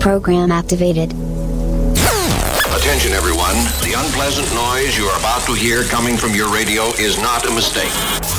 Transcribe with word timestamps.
Program 0.00 0.50
activated. 0.50 1.12
Attention, 2.72 3.12
everyone. 3.12 3.52
The 3.84 3.92
unpleasant 3.94 4.48
noise 4.56 4.96
you 4.96 5.04
are 5.04 5.18
about 5.20 5.44
to 5.44 5.52
hear 5.52 5.84
coming 5.84 6.16
from 6.16 6.34
your 6.34 6.50
radio 6.50 6.88
is 6.96 7.20
not 7.20 7.44
a 7.44 7.52
mistake. 7.52 7.92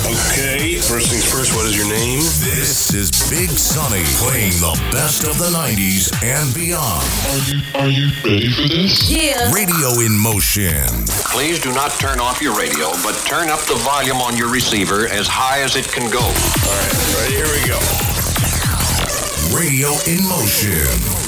Okay, 0.10 0.82
first 0.82 1.14
things 1.14 1.24
first, 1.24 1.54
what 1.56 1.68
is 1.68 1.78
your 1.78 1.86
name? 1.88 2.18
This 2.42 2.92
is 2.96 3.12
Big 3.30 3.50
Sonny 3.52 4.02
playing 4.18 4.58
the 4.58 4.74
best 4.92 5.24
of 5.24 5.38
the 5.38 5.54
90s 5.54 6.10
and 6.26 6.50
beyond. 6.56 7.06
Are 7.30 7.46
you 7.46 7.62
are 7.78 7.88
you 7.88 8.10
ready 8.26 8.50
for 8.50 8.68
this? 8.68 9.06
Yeah. 9.06 9.54
Radio 9.54 10.02
in 10.02 10.18
motion. 10.18 10.90
Please 11.30 11.62
do 11.62 11.72
not 11.72 11.92
turn 12.02 12.20
off 12.20 12.42
your 12.42 12.58
radio, 12.58 12.90
but 13.06 13.14
turn 13.30 13.50
up 13.50 13.62
the 13.70 13.78
volume 13.86 14.18
on 14.18 14.36
your 14.36 14.50
receiver 14.50 15.08
as 15.08 15.28
high 15.30 15.62
as 15.62 15.76
it 15.76 15.86
can 15.88 16.10
go. 16.10 16.26
All 16.26 16.74
right, 16.74 16.98
ready? 17.22 17.38
Here 17.38 17.46
we 17.54 17.62
go. 17.70 17.78
Radio 19.54 19.94
in 20.10 20.26
motion. 20.28 21.21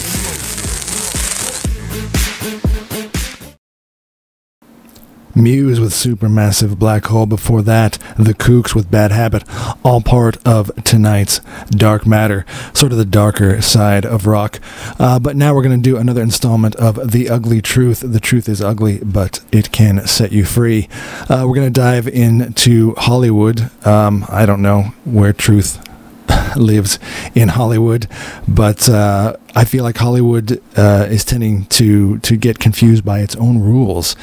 Muse 5.36 5.80
with 5.80 5.92
Supermassive 5.92 6.78
Black 6.78 7.06
Hole. 7.06 7.26
Before 7.26 7.62
that, 7.64 7.94
The 8.18 8.34
Kooks 8.34 8.76
with 8.76 8.92
Bad 8.92 9.12
Habit. 9.12 9.44
All 9.84 10.02
part 10.02 10.38
of 10.46 10.72
tonight's 10.84 11.40
Dark 11.70 12.06
Matter, 12.06 12.46
sort 12.74 12.92
of 12.92 12.98
the 12.98 13.06
darker 13.06 13.62
side 13.62 14.06
of 14.06 14.28
rock. 14.28 14.60
Uh, 15.00 15.20
but 15.20 15.36
now 15.36 15.54
we're 15.54 15.64
going 15.64 15.82
to 15.82 15.90
do 15.90 15.98
another 15.98 16.22
installment 16.22 16.76
of 16.76 17.12
The 17.12 17.30
Ugly 17.30 17.62
Truth. 17.62 18.02
The 18.06 18.20
truth 18.20 18.48
is 18.48 18.62
ugly, 18.62 19.00
but 19.04 19.40
it 19.52 19.72
can 19.72 20.06
set 20.08 20.32
you 20.32 20.46
free. 20.46 20.88
Uh, 21.30 21.46
we're 21.48 21.56
going 21.56 21.72
to 21.74 21.80
dive 21.80 22.08
into 22.08 22.94
Hollywood. 22.96 23.70
Um, 23.86 24.26
I 24.30 24.46
don't 24.46 24.62
know 24.62 24.94
where 25.06 25.34
truth 25.34 25.80
lives 26.56 27.00
in 27.36 27.50
Hollywood, 27.50 28.08
but 28.48 28.88
uh, 28.90 29.36
I 29.56 29.66
feel 29.66 29.84
like 29.84 29.98
Hollywood 29.98 30.62
uh, 30.78 31.08
is 31.10 31.24
tending 31.26 31.66
to 31.66 32.20
to 32.20 32.38
get 32.38 32.60
confused 32.60 33.06
by 33.06 33.20
its 33.20 33.36
own 33.36 33.60
rules, 33.60 34.16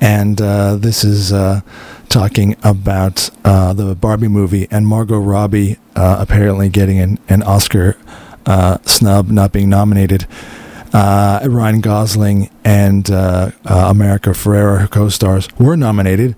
and 0.00 0.40
uh, 0.40 0.76
this 0.76 1.04
is 1.04 1.32
uh, 1.32 1.60
talking 2.08 2.56
about 2.62 3.30
uh, 3.44 3.72
the 3.72 3.94
Barbie 3.94 4.28
movie 4.28 4.68
and 4.70 4.86
Margot 4.86 5.18
Robbie 5.18 5.78
uh, 5.96 6.16
apparently 6.20 6.68
getting 6.68 6.98
an, 6.98 7.18
an 7.28 7.42
Oscar 7.42 7.96
snub, 8.84 9.28
not 9.28 9.52
being 9.52 9.68
nominated. 9.68 10.26
Ryan 10.92 11.80
Gosling 11.80 12.50
and 12.64 13.08
America 13.10 14.30
Ferrera, 14.30 14.80
her 14.80 14.88
co-stars, 14.88 15.48
were 15.58 15.76
nominated, 15.76 16.34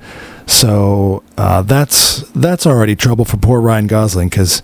so 0.47 1.23
that's 1.37 2.23
that's 2.31 2.67
already 2.67 2.97
trouble 2.97 3.25
for 3.25 3.37
poor 3.37 3.61
Ryan 3.61 3.87
Gosling 3.87 4.29
because 4.29 4.63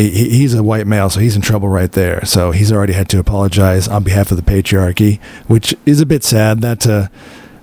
he, 0.00 0.28
he's 0.30 0.54
a 0.54 0.62
white 0.62 0.86
male, 0.86 1.08
so 1.08 1.20
he's 1.20 1.36
in 1.36 1.42
trouble 1.42 1.68
right 1.68 1.92
there. 1.92 2.24
So 2.24 2.50
he's 2.50 2.72
already 2.72 2.94
had 2.94 3.08
to 3.10 3.20
apologize 3.20 3.86
on 3.86 4.02
behalf 4.02 4.32
of 4.32 4.36
the 4.36 4.42
patriarchy, 4.42 5.20
which 5.46 5.74
is 5.86 6.00
a 6.00 6.06
bit 6.06 6.24
sad. 6.24 6.60
That 6.62 6.84
uh, 6.86 7.08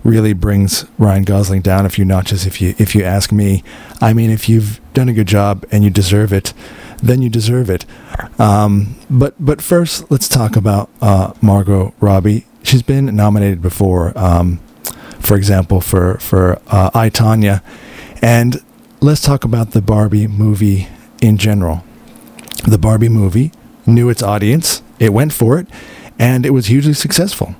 really 0.03 0.31
brings 0.31 0.85
Ryan 0.97 1.23
Gosling 1.23 1.61
down 1.61 1.85
a 1.85 1.89
few 1.89 2.05
notches. 2.05 2.45
If 2.45 2.61
you 2.61 2.73
if 2.77 2.95
you 2.95 3.03
ask 3.03 3.33
me, 3.33 3.63
I 3.99 4.13
mean, 4.13 4.29
if 4.29 4.47
you've 4.47 4.79
done 4.93 5.09
a 5.09 5.13
good 5.13 5.27
job 5.27 5.65
and 5.71 5.83
you 5.83 5.89
deserve 5.89 6.31
it, 6.31 6.53
then 7.03 7.21
you 7.21 7.29
deserve 7.29 7.69
it. 7.69 7.85
Um, 8.39 8.95
but 9.09 9.35
but 9.37 9.61
first, 9.61 10.09
let's 10.09 10.29
talk 10.29 10.55
about 10.55 10.89
uh, 11.01 11.33
Margot 11.41 11.93
Robbie. 11.99 12.45
She's 12.63 12.83
been 12.83 13.13
nominated 13.13 13.61
before, 13.61 14.17
um, 14.17 14.59
for 15.19 15.35
example, 15.35 15.81
for 15.81 16.17
for 16.19 16.61
uh, 16.67 16.91
I 16.93 17.09
Tonya, 17.09 17.61
and 18.21 18.63
let's 19.01 19.21
talk 19.21 19.43
about 19.43 19.71
the 19.71 19.81
Barbie 19.81 20.27
movie 20.27 20.87
in 21.21 21.37
general 21.37 21.83
the 22.65 22.77
Barbie 22.77 23.09
movie 23.09 23.51
knew 23.85 24.09
its 24.09 24.21
audience. 24.21 24.81
It 24.99 25.13
went 25.13 25.33
for 25.33 25.57
it, 25.57 25.67
and 26.19 26.45
it 26.45 26.51
was 26.51 26.67
hugely 26.67 26.93
successful. 26.93 27.55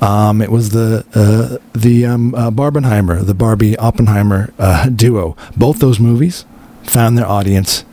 Um, 0.00 0.42
it 0.42 0.50
was 0.50 0.70
the 0.70 1.04
uh, 1.14 1.58
the 1.78 2.06
um, 2.06 2.34
uh, 2.34 2.50
Barbenheimer, 2.50 3.24
the 3.24 3.34
Barbie 3.34 3.76
Oppenheimer 3.78 4.52
uh, 4.58 4.88
duo. 4.96 5.36
Both 5.56 5.78
those 5.78 6.00
movies 6.00 6.44
found 6.82 7.16
their 7.16 7.26
audience, 7.26 7.84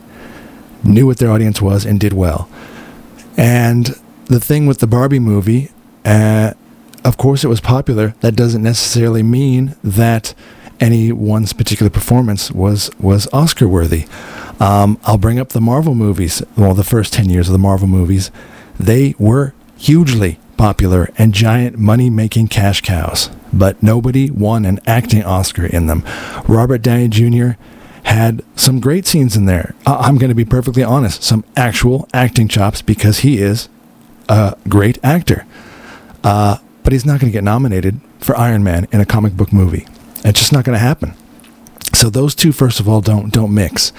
knew 0.82 1.06
what 1.06 1.18
their 1.18 1.30
audience 1.30 1.62
was, 1.62 1.84
and 1.84 2.00
did 2.00 2.12
well. 2.12 2.48
And 3.36 3.96
the 4.26 4.40
thing 4.40 4.66
with 4.66 4.78
the 4.78 4.86
Barbie 4.88 5.20
movie, 5.20 5.70
uh, 6.04 6.54
of 7.04 7.16
course, 7.16 7.44
it 7.44 7.48
was 7.48 7.60
popular. 7.60 8.14
That 8.20 8.34
doesn't 8.34 8.62
necessarily 8.62 9.22
mean 9.22 9.76
that 9.84 10.34
any 10.80 11.12
one's 11.12 11.52
particular 11.52 11.90
performance 11.90 12.50
was 12.50 12.90
was 12.98 13.28
Oscar 13.32 13.68
worthy. 13.68 14.06
Um, 14.60 14.98
I'll 15.04 15.18
bring 15.18 15.38
up 15.40 15.50
the 15.50 15.60
Marvel 15.60 15.94
movies. 15.94 16.42
Well, 16.56 16.74
the 16.74 16.84
first 16.84 17.12
ten 17.12 17.28
years 17.28 17.48
of 17.48 17.52
the 17.52 17.58
Marvel 17.58 17.88
movies, 17.88 18.30
they 18.78 19.14
were 19.18 19.54
hugely 19.76 20.38
popular 20.58 21.08
and 21.16 21.32
giant 21.32 21.78
money 21.78 22.10
making 22.10 22.48
cash 22.48 22.82
cows, 22.82 23.30
but 23.50 23.82
nobody 23.82 24.30
won 24.30 24.66
an 24.66 24.78
acting 24.86 25.24
Oscar 25.24 25.64
in 25.64 25.86
them. 25.86 26.04
Robert 26.46 26.82
Downey 26.82 27.08
Jr. 27.08 27.52
had 28.02 28.44
some 28.54 28.78
great 28.78 29.06
scenes 29.06 29.36
in 29.36 29.46
there. 29.46 29.74
I'm 29.86 30.18
going 30.18 30.28
to 30.28 30.34
be 30.34 30.44
perfectly 30.44 30.82
honest, 30.84 31.22
some 31.22 31.44
actual 31.56 32.06
acting 32.12 32.46
chops 32.46 32.82
because 32.82 33.20
he 33.20 33.38
is 33.38 33.70
a 34.28 34.54
great 34.68 34.98
actor. 35.02 35.46
Uh, 36.22 36.58
but 36.82 36.92
he's 36.92 37.06
not 37.06 37.20
going 37.20 37.32
to 37.32 37.36
get 37.36 37.44
nominated 37.44 38.00
for 38.18 38.36
Iron 38.36 38.62
Man 38.62 38.86
in 38.92 39.00
a 39.00 39.06
comic 39.06 39.34
book 39.34 39.52
movie. 39.54 39.86
It's 40.24 40.40
just 40.40 40.52
not 40.52 40.64
going 40.64 40.76
to 40.76 40.80
happen. 40.80 41.14
So 41.94 42.10
those 42.10 42.34
two, 42.34 42.52
first 42.52 42.80
of 42.80 42.88
all, 42.88 43.00
don't 43.00 43.32
don't 43.32 43.52
mix. 43.54 43.92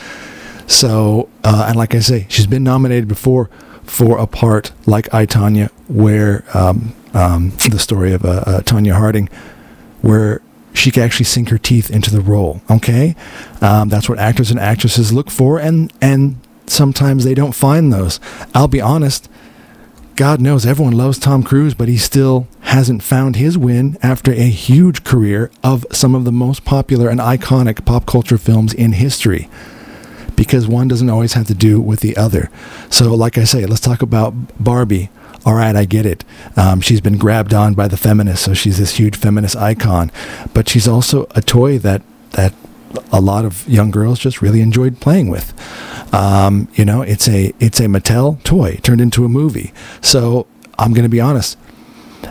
So, 0.71 1.27
uh, 1.43 1.65
and 1.67 1.75
like 1.75 1.93
I 1.93 1.99
say, 1.99 2.25
she's 2.29 2.47
been 2.47 2.63
nominated 2.63 3.09
before 3.09 3.49
for 3.83 4.17
a 4.17 4.25
part 4.25 4.71
like 4.85 5.13
I 5.13 5.25
Tonya, 5.25 5.69
where 5.89 6.45
um, 6.53 6.95
um, 7.13 7.49
the 7.69 7.77
story 7.77 8.13
of 8.13 8.23
uh, 8.23 8.43
uh, 8.45 8.61
Tonya 8.61 8.93
Harding, 8.93 9.27
where 10.01 10.41
she 10.73 10.89
can 10.89 11.03
actually 11.03 11.25
sink 11.25 11.49
her 11.49 11.57
teeth 11.57 11.91
into 11.91 12.09
the 12.09 12.21
role. 12.21 12.61
Okay, 12.71 13.17
um, 13.59 13.89
that's 13.89 14.07
what 14.07 14.17
actors 14.17 14.49
and 14.49 14.61
actresses 14.61 15.11
look 15.11 15.29
for, 15.29 15.59
and 15.59 15.91
and 16.01 16.37
sometimes 16.67 17.25
they 17.25 17.33
don't 17.33 17.53
find 17.53 17.91
those. 17.91 18.21
I'll 18.55 18.69
be 18.69 18.81
honest. 18.81 19.29
God 20.15 20.39
knows 20.39 20.65
everyone 20.65 20.95
loves 20.95 21.17
Tom 21.17 21.43
Cruise, 21.43 21.73
but 21.73 21.87
he 21.87 21.97
still 21.97 22.47
hasn't 22.61 23.01
found 23.03 23.35
his 23.35 23.57
win 23.57 23.97
after 24.01 24.31
a 24.31 24.49
huge 24.49 25.03
career 25.03 25.51
of 25.63 25.85
some 25.91 26.15
of 26.15 26.25
the 26.25 26.31
most 26.31 26.63
popular 26.63 27.09
and 27.09 27.19
iconic 27.19 27.83
pop 27.85 28.05
culture 28.05 28.37
films 28.37 28.73
in 28.73 28.93
history 28.93 29.49
because 30.41 30.67
one 30.67 30.87
doesn't 30.87 31.11
always 31.11 31.33
have 31.33 31.45
to 31.45 31.53
do 31.53 31.79
with 31.79 31.99
the 31.99 32.17
other. 32.17 32.49
So, 32.89 33.13
like 33.13 33.37
I 33.37 33.43
say, 33.43 33.67
let's 33.67 33.79
talk 33.79 34.01
about 34.01 34.33
Barbie. 34.59 35.11
All 35.45 35.53
right, 35.53 35.75
I 35.75 35.85
get 35.85 36.03
it. 36.03 36.25
Um, 36.57 36.81
she's 36.81 36.99
been 36.99 37.19
grabbed 37.19 37.53
on 37.53 37.75
by 37.75 37.87
the 37.87 37.95
feminists, 37.95 38.43
so 38.43 38.55
she's 38.55 38.79
this 38.79 38.95
huge 38.95 39.15
feminist 39.15 39.55
icon. 39.55 40.11
But 40.51 40.67
she's 40.67 40.87
also 40.87 41.27
a 41.35 41.43
toy 41.43 41.77
that 41.77 42.01
that 42.31 42.55
a 43.11 43.21
lot 43.21 43.45
of 43.45 43.69
young 43.69 43.91
girls 43.91 44.17
just 44.17 44.41
really 44.41 44.61
enjoyed 44.61 44.99
playing 44.99 45.29
with. 45.29 45.53
Um, 46.11 46.67
you 46.73 46.85
know, 46.85 47.03
it's 47.03 47.27
a 47.27 47.53
it's 47.59 47.79
a 47.79 47.85
Mattel 47.85 48.41
toy 48.41 48.79
turned 48.81 48.99
into 48.99 49.23
a 49.25 49.29
movie. 49.29 49.73
So 50.01 50.47
I'm 50.79 50.91
going 50.91 51.03
to 51.03 51.09
be 51.09 51.21
honest. 51.21 51.55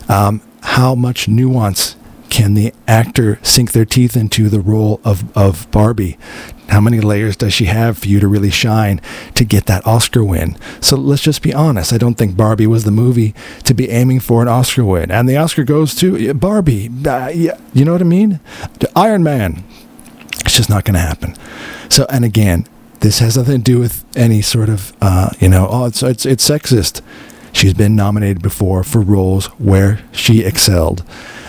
Um, 0.08 0.42
how 0.62 0.96
much 0.96 1.28
nuance 1.28 1.94
can 2.30 2.54
the 2.54 2.72
actor 2.86 3.38
sink 3.42 3.72
their 3.72 3.84
teeth 3.84 4.16
into 4.16 4.48
the 4.48 4.60
role 4.60 5.00
of, 5.04 5.36
of 5.36 5.70
Barbie? 5.70 6.16
How 6.68 6.80
many 6.80 7.00
layers 7.00 7.36
does 7.36 7.52
she 7.52 7.64
have 7.64 7.98
for 7.98 8.06
you 8.06 8.20
to 8.20 8.28
really 8.28 8.50
shine 8.50 9.00
to 9.34 9.44
get 9.44 9.66
that 9.66 9.84
Oscar 9.86 10.24
win? 10.24 10.56
So 10.80 10.96
let's 10.96 11.22
just 11.22 11.42
be 11.42 11.52
honest. 11.52 11.92
I 11.92 11.98
don't 11.98 12.14
think 12.14 12.36
Barbie 12.36 12.68
was 12.68 12.84
the 12.84 12.92
movie 12.92 13.34
to 13.64 13.74
be 13.74 13.90
aiming 13.90 14.20
for 14.20 14.40
an 14.40 14.48
Oscar 14.48 14.84
win. 14.84 15.10
And 15.10 15.28
the 15.28 15.36
Oscar 15.36 15.64
goes 15.64 15.94
to 15.96 16.32
Barbie. 16.32 16.88
Uh, 17.04 17.28
yeah, 17.28 17.58
you 17.74 17.84
know 17.84 17.92
what 17.92 18.00
I 18.00 18.04
mean? 18.04 18.38
To 18.78 18.90
Iron 18.94 19.24
Man. 19.24 19.64
It's 20.44 20.56
just 20.56 20.70
not 20.70 20.84
going 20.84 20.94
to 20.94 21.00
happen. 21.00 21.34
So, 21.88 22.06
and 22.08 22.24
again, 22.24 22.66
this 23.00 23.18
has 23.18 23.36
nothing 23.36 23.58
to 23.58 23.72
do 23.72 23.78
with 23.80 24.04
any 24.16 24.40
sort 24.40 24.68
of, 24.68 24.92
uh, 25.02 25.30
you 25.40 25.48
know, 25.48 25.66
oh, 25.68 25.86
it's, 25.86 26.02
it's, 26.02 26.24
it's 26.24 26.48
sexist. 26.48 27.02
She's 27.52 27.74
been 27.74 27.96
nominated 27.96 28.42
before 28.42 28.84
for 28.84 29.00
roles 29.00 29.46
where 29.58 30.00
she 30.12 30.44
excelled. 30.44 31.04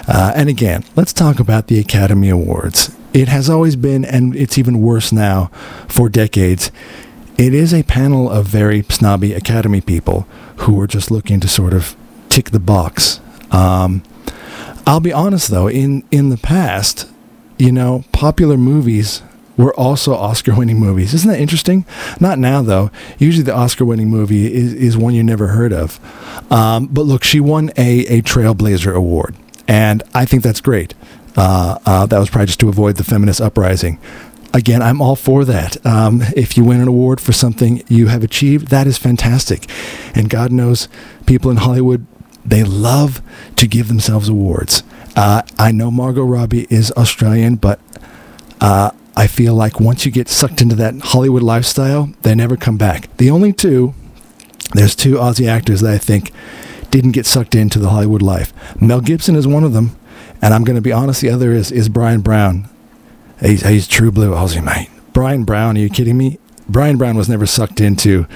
Uh, 0.08 0.34
and 0.36 0.50
again, 0.50 0.84
let's 0.96 1.14
talk 1.14 1.40
about 1.40 1.68
the 1.68 1.80
Academy 1.80 2.30
Awards. 2.30 2.96
It 3.14 3.28
has 3.28 3.50
always 3.50 3.76
been, 3.76 4.06
and 4.06 4.36
it's 4.36 4.58
even 4.58 4.82
worse 4.82 5.12
now, 5.12 5.52
for 5.88 6.10
decades. 6.10 6.72
It 7.38 7.54
is 7.54 7.74
a 7.74 7.84
panel 7.84 8.30
of 8.30 8.46
very 8.48 8.84
snobby 8.84 9.34
Academy 9.34 9.82
people 9.82 10.28
who 10.58 10.80
are 10.80 10.88
just 10.88 11.12
looking 11.12 11.40
to 11.40 11.48
sort 11.48 11.74
of 11.74 11.96
tick 12.30 12.52
the 12.52 12.60
box. 12.60 13.20
Um, 13.52 14.04
I'll 14.86 15.00
be 15.00 15.14
honest 15.14 15.50
though, 15.50 15.68
in 15.68 16.04
in 16.12 16.30
the 16.30 16.38
past, 16.38 17.08
you 17.58 17.72
know, 17.72 18.04
popular 18.12 18.58
movies 18.58 19.22
were 19.58 19.74
also 19.76 20.14
Oscar 20.14 20.56
winning 20.56 20.80
movies. 20.80 21.14
Isn't 21.14 21.30
that 21.30 21.40
interesting? 21.40 21.86
Not 22.20 22.40
now, 22.40 22.62
though. 22.62 22.90
Usually 23.20 23.44
the 23.44 23.56
Oscar 23.56 23.86
winning 23.86 24.10
movie 24.10 24.52
is, 24.52 24.74
is 24.74 24.98
one 24.98 25.14
you 25.14 25.24
never 25.24 25.48
heard 25.48 25.74
of. 25.74 26.00
Um, 26.52 26.88
but 26.88 27.04
look, 27.04 27.24
she 27.24 27.40
won 27.40 27.70
a, 27.78 28.06
a 28.08 28.22
Trailblazer 28.22 28.96
Award. 28.96 29.36
And 29.72 30.04
I 30.14 30.26
think 30.26 30.44
that's 30.44 30.60
great. 30.60 30.94
Uh, 31.38 31.80
uh, 31.86 32.06
that 32.06 32.20
was 32.20 32.30
probably 32.30 32.48
just 32.48 32.60
to 32.60 32.68
avoid 32.68 32.98
the 32.98 33.06
feminist 33.06 33.40
uprising. 33.40 34.00
Again, 34.54 34.82
I'm 34.82 35.02
all 35.02 35.16
for 35.16 35.46
that. 35.46 35.84
Um, 35.86 36.24
if 36.36 36.58
you 36.58 36.66
win 36.66 36.82
an 36.82 36.90
award 36.90 37.22
for 37.22 37.32
something 37.32 37.82
you 37.88 38.08
have 38.08 38.22
achieved, 38.22 38.68
that 38.68 38.86
is 38.86 38.98
fantastic. 38.98 39.70
And 40.14 40.30
God 40.30 40.52
knows 40.52 40.90
people 41.26 41.50
in 41.50 41.56
Hollywood 41.56 42.06
they 42.44 42.66
love 42.66 43.22
to 43.56 43.66
give 43.66 43.88
themselves 43.88 44.28
awards. 44.28 44.84
Uh, 45.16 45.44
I 45.58 45.72
know 45.72 45.90
Margot 45.90 46.26
Robbie 46.26 46.68
is 46.70 46.92
Australian, 46.98 47.56
but 47.56 47.80
uh, 48.60 48.92
I 49.16 49.28
feel 49.28 49.56
like 49.56 49.80
once 49.80 50.06
you 50.06 50.12
get 50.12 50.28
sucked 50.28 50.62
into 50.62 50.76
that 50.76 50.96
Hollywood 51.00 51.44
lifestyle, 51.44 52.12
they 52.24 52.36
never 52.36 52.58
come 52.58 52.78
back. 52.78 53.16
The 53.18 53.30
only 53.30 53.54
two, 53.54 53.94
there's 54.74 54.96
two 54.98 55.14
Aussie 55.16 55.48
actors 55.48 55.80
that 55.80 55.94
I 55.94 55.98
think 55.98 56.34
didn't 56.92 57.12
get 57.12 57.26
sucked 57.26 57.56
into 57.56 57.80
the 57.80 57.90
Hollywood 57.90 58.22
life. 58.22 58.54
Mel 58.80 59.02
Gibson 59.02 59.36
is 59.36 59.48
one 59.48 59.64
of 59.64 59.74
them, 59.74 59.96
and 60.42 60.54
I'm 60.54 60.64
going 60.64 60.76
to 60.76 60.82
be 60.82 60.92
honest, 60.92 61.22
the 61.22 61.30
other 61.30 61.52
is, 61.52 61.72
is 61.72 61.90
Bryan 61.90 62.22
Brown. 62.22 62.70
He's, 63.40 63.66
he's 63.66 63.88
true 63.88 64.12
blue 64.12 64.32
Aussie, 64.32 64.64
mate. 64.64 64.90
Bryan 65.14 65.44
Brown, 65.44 65.78
are 65.78 65.80
you 65.80 65.90
kidding 65.90 66.18
me? 66.18 66.38
Bryan 66.70 66.98
Brown 66.98 67.18
was 67.18 67.28
never 67.28 67.46
sucked 67.46 67.82
into 67.82 68.28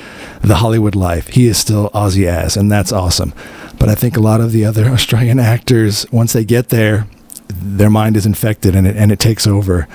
the 0.41 0.55
Hollywood 0.55 0.95
life. 0.95 1.27
He 1.27 1.47
is 1.47 1.57
still 1.57 1.89
Aussie 1.91 2.25
ass, 2.25 2.57
and 2.57 2.71
that's 2.71 2.91
awesome. 2.91 3.33
But 3.79 3.89
I 3.89 3.95
think 3.95 4.17
a 4.17 4.21
lot 4.21 4.41
of 4.41 4.51
the 4.51 4.65
other 4.65 4.85
Australian 4.89 5.39
actors, 5.39 6.05
once 6.11 6.33
they 6.33 6.43
get 6.43 6.69
there, 6.69 7.07
their 7.47 7.89
mind 7.89 8.17
is 8.17 8.25
infected 8.25 8.75
and 8.75 8.87
it, 8.87 8.95
and 8.95 9.11
it 9.11 9.19
takes 9.19 9.45
over. 9.47 9.87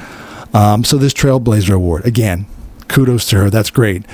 Um, 0.54 0.84
so 0.84 0.96
this 0.96 1.12
Trailblazer 1.12 1.74
Award, 1.74 2.06
again, 2.06 2.46
kudos 2.88 3.28
to 3.30 3.36
her. 3.36 3.50
That's 3.50 3.70
great. 3.70 4.04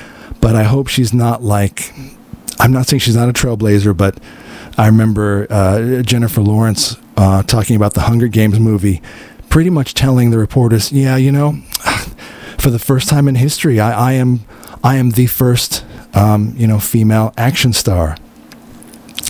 But 0.40 0.54
I 0.56 0.64
hope 0.64 0.88
she's 0.88 1.14
not 1.14 1.42
like, 1.42 1.92
I'm 2.58 2.72
not 2.72 2.86
saying 2.86 3.00
she's 3.00 3.16
not 3.16 3.28
a 3.28 3.32
trailblazer, 3.32 3.96
but 3.96 4.18
I 4.78 4.86
remember 4.86 5.46
uh, 5.50 6.02
Jennifer 6.02 6.40
Lawrence 6.40 6.96
uh, 7.16 7.42
talking 7.42 7.76
about 7.76 7.94
the 7.94 8.02
Hunger 8.02 8.28
Games 8.28 8.58
movie, 8.58 9.02
pretty 9.48 9.70
much 9.70 9.94
telling 9.94 10.30
the 10.30 10.38
reporters, 10.38 10.92
yeah, 10.92 11.16
you 11.16 11.32
know, 11.32 11.52
for 12.58 12.70
the 12.70 12.78
first 12.78 13.08
time 13.08 13.28
in 13.28 13.36
history, 13.36 13.80
I, 13.80 14.10
I 14.10 14.12
am 14.12 14.44
I 14.82 14.96
am 14.96 15.10
the 15.10 15.26
first 15.26 15.84
um, 16.14 16.54
you 16.56 16.66
know 16.66 16.78
female 16.78 17.32
action 17.36 17.72
star. 17.72 18.16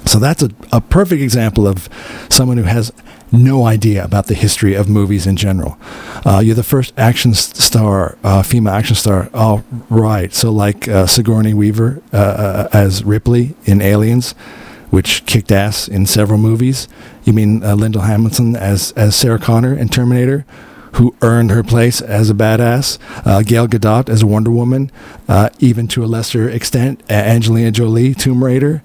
So 0.06 0.18
that's 0.18 0.42
a, 0.42 0.50
a 0.72 0.80
perfect 0.80 1.20
example 1.20 1.66
of 1.66 1.88
someone 2.30 2.56
who 2.58 2.64
has 2.64 2.92
no 3.32 3.66
idea 3.66 4.04
about 4.04 4.26
the 4.26 4.34
history 4.34 4.74
of 4.74 4.88
movies 4.88 5.26
in 5.26 5.36
general. 5.36 5.76
Uh, 6.24 6.40
you're 6.44 6.54
the 6.54 6.62
first 6.62 6.92
action 6.96 7.34
star, 7.34 8.16
uh, 8.22 8.42
female 8.42 8.72
action 8.72 8.94
star. 8.96 9.28
Oh, 9.34 9.64
right. 9.90 10.32
So 10.32 10.50
like 10.52 10.86
uh, 10.88 11.06
Sigourney 11.06 11.54
Weaver 11.54 12.02
uh, 12.12 12.16
uh, 12.16 12.68
as 12.72 13.04
Ripley 13.04 13.56
in 13.64 13.82
Aliens, 13.82 14.32
which 14.90 15.26
kicked 15.26 15.50
ass 15.50 15.88
in 15.88 16.06
several 16.06 16.38
movies. 16.38 16.88
You 17.24 17.32
mean 17.32 17.64
uh, 17.64 17.74
Linda 17.74 18.00
Hamilton 18.02 18.54
as 18.54 18.92
as 18.92 19.16
Sarah 19.16 19.40
Connor 19.40 19.74
in 19.74 19.88
Terminator, 19.88 20.46
who 20.92 21.16
earned 21.20 21.50
her 21.50 21.64
place 21.64 22.00
as 22.00 22.30
a 22.30 22.34
badass. 22.34 22.98
Gal 23.44 23.66
Gadot 23.66 24.08
as 24.08 24.24
Wonder 24.24 24.52
Woman, 24.52 24.92
even 25.58 25.88
to 25.88 26.04
a 26.04 26.06
lesser 26.06 26.48
extent, 26.48 27.02
Angelina 27.10 27.72
Jolie, 27.72 28.14
Tomb 28.14 28.44
Raider. 28.44 28.82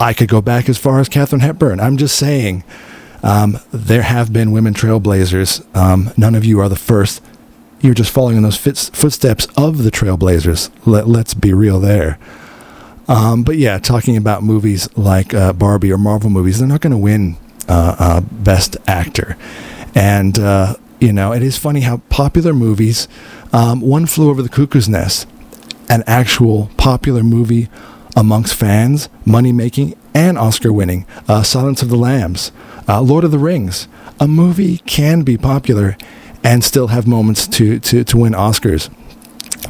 I 0.00 0.12
could 0.12 0.28
go 0.28 0.40
back 0.40 0.68
as 0.68 0.78
far 0.78 1.00
as 1.00 1.08
Katharine 1.08 1.40
Hepburn. 1.40 1.80
I'm 1.80 1.96
just 1.96 2.16
saying, 2.16 2.64
um, 3.22 3.58
there 3.72 4.02
have 4.02 4.32
been 4.32 4.52
women 4.52 4.74
trailblazers. 4.74 5.64
Um, 5.76 6.12
none 6.16 6.34
of 6.34 6.44
you 6.44 6.60
are 6.60 6.68
the 6.68 6.76
first. 6.76 7.22
You're 7.80 7.94
just 7.94 8.12
following 8.12 8.36
in 8.36 8.42
those 8.42 8.56
footsteps 8.56 9.46
of 9.56 9.82
the 9.82 9.90
trailblazers. 9.90 10.70
Let, 10.86 11.08
let's 11.08 11.34
be 11.34 11.52
real 11.52 11.80
there. 11.80 12.18
Um, 13.08 13.42
but 13.42 13.56
yeah, 13.56 13.78
talking 13.78 14.16
about 14.16 14.42
movies 14.42 14.88
like 14.96 15.32
uh, 15.32 15.52
Barbie 15.52 15.92
or 15.92 15.98
Marvel 15.98 16.30
movies, 16.30 16.58
they're 16.58 16.68
not 16.68 16.80
going 16.80 16.90
to 16.92 16.98
win 16.98 17.36
uh, 17.68 17.96
uh, 17.98 18.20
Best 18.20 18.76
Actor. 18.86 19.36
And 19.94 20.38
uh, 20.38 20.76
you 21.00 21.12
know, 21.12 21.32
it 21.32 21.42
is 21.42 21.56
funny 21.56 21.80
how 21.80 21.98
popular 22.08 22.52
movies, 22.52 23.08
um, 23.52 23.80
One 23.80 24.06
Flew 24.06 24.30
Over 24.30 24.42
the 24.42 24.48
Cuckoo's 24.48 24.88
Nest, 24.88 25.26
an 25.88 26.02
actual 26.06 26.70
popular 26.76 27.22
movie 27.22 27.68
amongst 28.18 28.52
fans, 28.52 29.08
money 29.24 29.52
making 29.52 29.96
and 30.12 30.36
Oscar 30.36 30.72
winning, 30.72 31.06
uh, 31.28 31.44
Silence 31.44 31.82
of 31.82 31.88
the 31.88 31.96
Lambs, 31.96 32.50
uh, 32.88 33.00
Lord 33.00 33.22
of 33.22 33.30
the 33.30 33.38
Rings. 33.38 33.86
A 34.18 34.26
movie 34.26 34.78
can 34.78 35.22
be 35.22 35.38
popular 35.38 35.96
and 36.42 36.64
still 36.64 36.88
have 36.88 37.06
moments 37.06 37.46
to, 37.46 37.78
to, 37.78 38.02
to 38.02 38.16
win 38.16 38.32
Oscars, 38.32 38.92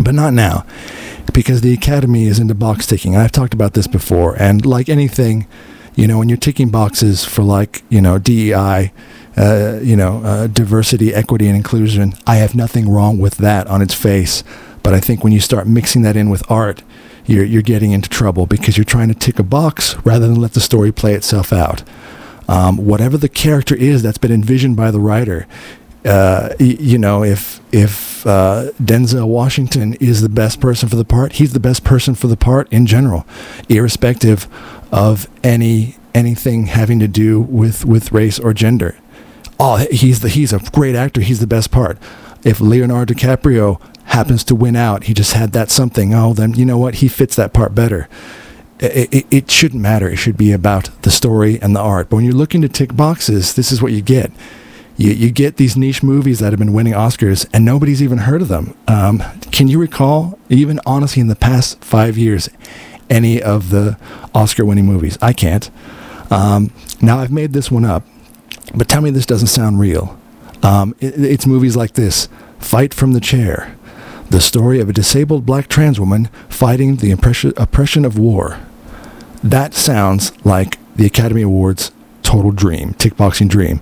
but 0.02 0.14
not 0.14 0.32
now 0.32 0.64
because 1.34 1.60
the 1.60 1.74
Academy 1.74 2.24
is 2.24 2.38
into 2.38 2.54
box 2.54 2.86
ticking. 2.86 3.14
I've 3.14 3.32
talked 3.32 3.52
about 3.52 3.74
this 3.74 3.86
before, 3.86 4.34
and 4.40 4.64
like 4.64 4.88
anything, 4.88 5.46
you 5.94 6.06
know, 6.06 6.18
when 6.18 6.30
you're 6.30 6.38
ticking 6.38 6.70
boxes 6.70 7.26
for 7.26 7.42
like, 7.42 7.82
you 7.90 8.00
know, 8.00 8.18
DEI, 8.18 8.92
uh, 9.36 9.78
you 9.82 9.94
know, 9.94 10.22
uh, 10.24 10.46
diversity, 10.46 11.14
equity, 11.14 11.46
and 11.46 11.56
inclusion. 11.56 12.14
I 12.26 12.36
have 12.36 12.54
nothing 12.54 12.88
wrong 12.88 13.18
with 13.18 13.36
that 13.36 13.66
on 13.66 13.82
its 13.82 13.94
face. 13.94 14.42
But 14.82 14.94
I 14.94 15.00
think 15.00 15.22
when 15.22 15.34
you 15.34 15.40
start 15.40 15.66
mixing 15.66 16.00
that 16.02 16.16
in 16.16 16.30
with 16.30 16.42
art, 16.50 16.82
you're, 17.28 17.44
you're 17.44 17.62
getting 17.62 17.92
into 17.92 18.08
trouble 18.08 18.46
because 18.46 18.76
you're 18.76 18.84
trying 18.84 19.08
to 19.08 19.14
tick 19.14 19.38
a 19.38 19.44
box 19.44 19.96
rather 20.04 20.26
than 20.26 20.40
let 20.40 20.54
the 20.54 20.60
story 20.60 20.90
play 20.90 21.14
itself 21.14 21.52
out. 21.52 21.84
Um, 22.48 22.78
whatever 22.78 23.16
the 23.16 23.28
character 23.28 23.76
is 23.76 24.02
that's 24.02 24.19
been 24.19 24.32
envisioned 24.32 24.76
by 24.76 24.90
the 24.90 24.98
writer, 24.98 25.46
uh, 26.04 26.50
y- 26.58 26.76
you 26.80 26.98
know, 26.98 27.22
if 27.22 27.60
if 27.70 28.26
uh, 28.26 28.70
Denzel 28.82 29.28
Washington 29.28 29.94
is 30.00 30.22
the 30.22 30.28
best 30.28 30.58
person 30.58 30.88
for 30.88 30.96
the 30.96 31.04
part, 31.04 31.34
he's 31.34 31.52
the 31.52 31.60
best 31.60 31.84
person 31.84 32.14
for 32.14 32.26
the 32.26 32.36
part 32.36 32.66
in 32.72 32.86
general, 32.86 33.26
irrespective 33.69 34.48
of 34.90 35.28
any 35.44 35.96
anything 36.14 36.66
having 36.66 36.98
to 36.98 37.08
do 37.08 37.38
with 37.40 37.84
with 37.84 38.10
race 38.10 38.38
or 38.40 38.54
gender 38.54 38.96
oh, 39.58 39.86
he's 39.90 40.20
the 40.20 40.28
he's 40.28 40.52
a 40.52 40.58
great 40.72 40.94
actor. 40.94 41.20
He's 41.20 41.40
the 41.40 41.46
best 41.46 41.70
part. 41.70 41.98
If 42.44 42.60
Leonardo 42.60 43.14
DiCaprio 43.14 43.80
happens 44.08 44.44
to 44.44 44.55
win 44.55 44.76
out, 44.76 45.05
he 45.05 45.14
just 45.14 45.32
had 45.32 45.52
that 45.52 45.70
something. 45.70 46.14
Oh, 46.14 46.34
then 46.34 46.55
you 46.55 46.64
know 46.64 46.78
what? 46.78 46.96
He 46.96 47.08
fits 47.08 47.37
that 47.37 47.52
part 47.52 47.75
better. 47.75 48.08
It, 48.81 49.12
it, 49.12 49.26
it 49.31 49.50
shouldn't 49.50 49.82
matter. 49.82 50.08
It 50.08 50.16
should 50.16 50.37
be 50.37 50.52
about 50.52 50.90
the 51.02 51.10
story 51.10 51.60
and 51.60 51.75
the 51.75 51.81
art. 51.81 52.08
But 52.08 52.16
when 52.16 52.25
you're 52.25 52.34
looking 52.34 52.62
to 52.62 52.69
tick 52.69 52.94
boxes, 52.94 53.55
this 53.55 53.72
is 53.72 53.82
what 53.82 53.93
you 53.93 54.02
get. 54.02 54.31
You, 54.96 55.12
you 55.12 55.31
get 55.31 55.56
these 55.56 55.76
niche 55.76 56.02
movies 56.02 56.38
that 56.40 56.52
have 56.52 56.58
been 56.58 56.72
winning 56.72 56.93
Oscars 56.93 57.49
and 57.52 57.64
nobody's 57.64 58.02
even 58.02 58.19
heard 58.19 58.43
of 58.43 58.49
them. 58.49 58.75
Um, 58.87 59.22
can 59.52 59.69
you 59.69 59.81
recall, 59.81 60.38
even 60.49 60.81
honestly, 60.87 61.20
in 61.20 61.28
the 61.28 61.37
past 61.37 61.82
five 61.84 62.16
years, 62.16 62.49
any 63.08 63.43
of 63.43 63.70
the 63.70 63.99
Oscar 64.34 64.64
winning 64.64 64.87
movies? 64.87 65.19
I 65.20 65.32
can't. 65.32 65.70
Um, 66.31 66.72
now, 67.00 67.19
I've 67.19 67.32
made 67.32 67.52
this 67.52 67.70
one 67.70 67.84
up 67.84 68.04
but 68.75 68.88
tell 68.88 69.00
me 69.00 69.11
this 69.11 69.26
doesn't 69.26 69.49
sound 69.49 69.81
real. 69.81 70.19
Um, 70.62 70.94
it, 71.00 71.19
it's 71.19 71.46
movies 71.46 71.76
like 71.76 71.94
this 71.94 72.28
Fight 72.58 72.93
from 72.93 73.12
the 73.12 73.20
Chair, 73.20 73.76
the 74.30 74.40
story 74.40 74.80
of 74.80 74.88
a 74.88 74.92
disabled 74.92 75.46
black 75.46 75.69
trans 75.69 75.98
woman 75.98 76.26
fighting 76.48 76.96
the 76.96 77.10
oppression, 77.10 78.04
of 78.04 78.19
war. 78.19 78.58
That 79.42 79.75
sounds 79.75 80.32
like 80.44 80.78
the 80.96 81.06
Academy 81.06 81.42
Awards 81.42 81.92
total 82.22 82.50
dream, 82.50 82.94
tickboxing 82.94 83.49
dream. 83.49 83.80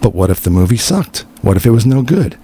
But 0.00 0.14
what 0.14 0.30
if 0.30 0.40
the 0.40 0.50
movie 0.50 0.76
sucked? 0.76 1.24
What 1.42 1.56
if 1.56 1.66
it 1.66 1.70
was 1.70 1.86
no 1.86 2.02
good? 2.02 2.34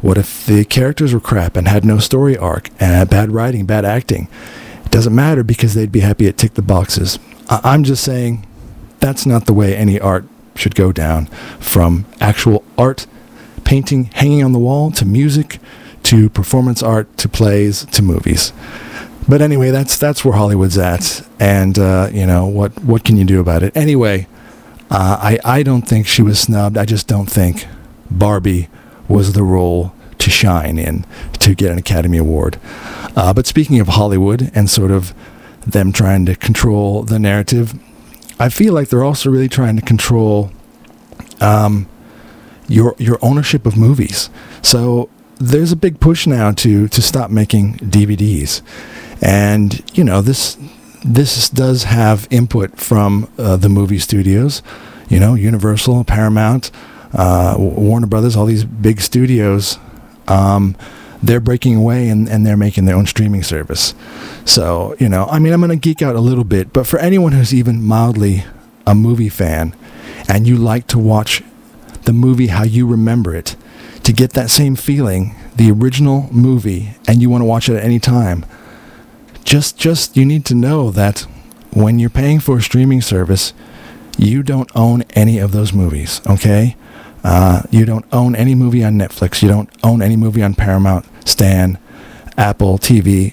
What 0.00 0.18
if 0.18 0.46
the 0.46 0.64
characters 0.64 1.12
were 1.12 1.20
crap 1.20 1.56
and 1.56 1.66
had 1.66 1.84
no 1.84 1.98
story 1.98 2.36
arc 2.36 2.68
and 2.78 2.92
had 2.94 3.10
bad 3.10 3.32
writing, 3.32 3.66
bad 3.66 3.84
acting? 3.84 4.28
It 4.84 4.90
doesn't 4.90 5.14
matter 5.14 5.42
because 5.42 5.74
they'd 5.74 5.92
be 5.92 6.00
happy 6.00 6.26
to 6.26 6.32
tick 6.32 6.54
the 6.54 6.62
boxes. 6.62 7.18
I- 7.48 7.60
I'm 7.64 7.84
just 7.84 8.04
saying 8.04 8.46
that's 9.00 9.26
not 9.26 9.46
the 9.46 9.52
way 9.52 9.74
any 9.76 9.98
art 9.98 10.24
should 10.54 10.74
go 10.74 10.92
down 10.92 11.26
from 11.58 12.04
actual 12.20 12.62
art, 12.78 13.06
painting, 13.64 14.10
hanging 14.14 14.42
on 14.44 14.52
the 14.52 14.58
wall, 14.58 14.90
to 14.92 15.04
music, 15.04 15.58
to 16.10 16.28
performance 16.28 16.82
art, 16.82 17.16
to 17.16 17.28
plays, 17.28 17.84
to 17.86 18.02
movies. 18.02 18.52
But 19.28 19.40
anyway, 19.40 19.70
that's 19.70 19.96
that's 19.96 20.24
where 20.24 20.34
Hollywood's 20.34 20.76
at, 20.76 21.24
and 21.38 21.78
uh, 21.78 22.08
you 22.12 22.26
know 22.26 22.46
what 22.46 22.72
what 22.82 23.04
can 23.04 23.16
you 23.16 23.24
do 23.24 23.38
about 23.38 23.62
it? 23.62 23.76
Anyway, 23.76 24.26
uh, 24.90 25.18
I 25.20 25.38
I 25.44 25.62
don't 25.62 25.82
think 25.82 26.08
she 26.08 26.20
was 26.20 26.40
snubbed. 26.40 26.76
I 26.76 26.84
just 26.84 27.06
don't 27.06 27.30
think 27.30 27.66
Barbie 28.10 28.68
was 29.08 29.34
the 29.34 29.44
role 29.44 29.94
to 30.18 30.30
shine 30.30 30.78
in 30.78 31.06
to 31.38 31.54
get 31.54 31.70
an 31.70 31.78
Academy 31.78 32.18
Award. 32.18 32.58
Uh, 33.14 33.32
but 33.32 33.46
speaking 33.46 33.78
of 33.78 33.86
Hollywood 33.88 34.50
and 34.52 34.68
sort 34.68 34.90
of 34.90 35.14
them 35.64 35.92
trying 35.92 36.26
to 36.26 36.34
control 36.34 37.04
the 37.04 37.20
narrative, 37.20 37.72
I 38.40 38.48
feel 38.48 38.74
like 38.74 38.88
they're 38.88 39.04
also 39.04 39.30
really 39.30 39.48
trying 39.48 39.76
to 39.76 39.82
control 39.82 40.50
um, 41.40 41.88
your 42.66 42.96
your 42.98 43.20
ownership 43.22 43.64
of 43.64 43.76
movies. 43.76 44.28
So 44.60 45.08
there's 45.40 45.72
a 45.72 45.76
big 45.76 45.98
push 46.00 46.26
now 46.26 46.52
to 46.52 46.86
to 46.88 47.02
stop 47.02 47.30
making 47.30 47.74
DVDs, 47.78 48.62
and 49.22 49.82
you 49.96 50.04
know 50.04 50.20
this 50.20 50.58
this 51.04 51.48
does 51.48 51.84
have 51.84 52.28
input 52.30 52.78
from 52.78 53.30
uh, 53.38 53.56
the 53.56 53.68
movie 53.68 53.98
studios, 53.98 54.62
you 55.08 55.18
know 55.18 55.34
Universal, 55.34 56.04
Paramount, 56.04 56.70
uh, 57.14 57.56
Warner 57.58 58.06
Brothers, 58.06 58.36
all 58.36 58.46
these 58.46 58.64
big 58.64 59.00
studios. 59.00 59.78
Um, 60.28 60.76
they're 61.22 61.40
breaking 61.40 61.76
away 61.76 62.08
and, 62.08 62.28
and 62.28 62.46
they're 62.46 62.56
making 62.56 62.86
their 62.86 62.96
own 62.96 63.04
streaming 63.06 63.42
service. 63.42 63.94
So, 64.46 64.96
you 64.98 65.06
know, 65.06 65.26
I 65.26 65.38
mean, 65.38 65.52
I'm 65.52 65.60
going 65.60 65.68
to 65.68 65.76
geek 65.76 66.00
out 66.00 66.16
a 66.16 66.20
little 66.20 66.44
bit, 66.44 66.72
but 66.72 66.86
for 66.86 66.98
anyone 66.98 67.32
who's 67.32 67.52
even 67.52 67.82
mildly 67.82 68.44
a 68.86 68.94
movie 68.94 69.28
fan 69.28 69.74
and 70.30 70.46
you 70.46 70.56
like 70.56 70.86
to 70.86 70.98
watch 70.98 71.42
the 72.04 72.14
movie 72.14 72.46
how 72.46 72.62
you 72.62 72.86
remember 72.86 73.34
it, 73.34 73.54
to 74.02 74.12
get 74.12 74.32
that 74.32 74.50
same 74.50 74.76
feeling, 74.76 75.34
the 75.56 75.70
original 75.70 76.28
movie, 76.32 76.94
and 77.06 77.20
you 77.20 77.30
want 77.30 77.42
to 77.42 77.46
watch 77.46 77.68
it 77.68 77.76
at 77.76 77.84
any 77.84 77.98
time, 77.98 78.44
just, 79.44 79.78
just, 79.78 80.16
you 80.16 80.24
need 80.24 80.44
to 80.46 80.54
know 80.54 80.90
that 80.90 81.26
when 81.72 81.98
you're 81.98 82.10
paying 82.10 82.40
for 82.40 82.58
a 82.58 82.62
streaming 82.62 83.00
service, 83.00 83.52
You 84.20 84.42
don't 84.42 84.70
own 84.76 85.02
any 85.14 85.38
of 85.38 85.52
those 85.52 85.72
movies, 85.72 86.20
okay? 86.26 86.76
Uh, 87.24 87.62
you 87.70 87.86
don't 87.86 88.04
own 88.12 88.36
any 88.36 88.54
movie 88.54 88.84
on 88.84 88.98
Netflix. 88.98 89.42
You 89.42 89.48
don't 89.48 89.70
own 89.82 90.02
any 90.02 90.14
movie 90.14 90.42
on 90.42 90.54
Paramount, 90.54 91.06
Stan, 91.26 91.78
Apple 92.36 92.78
TV, 92.78 93.32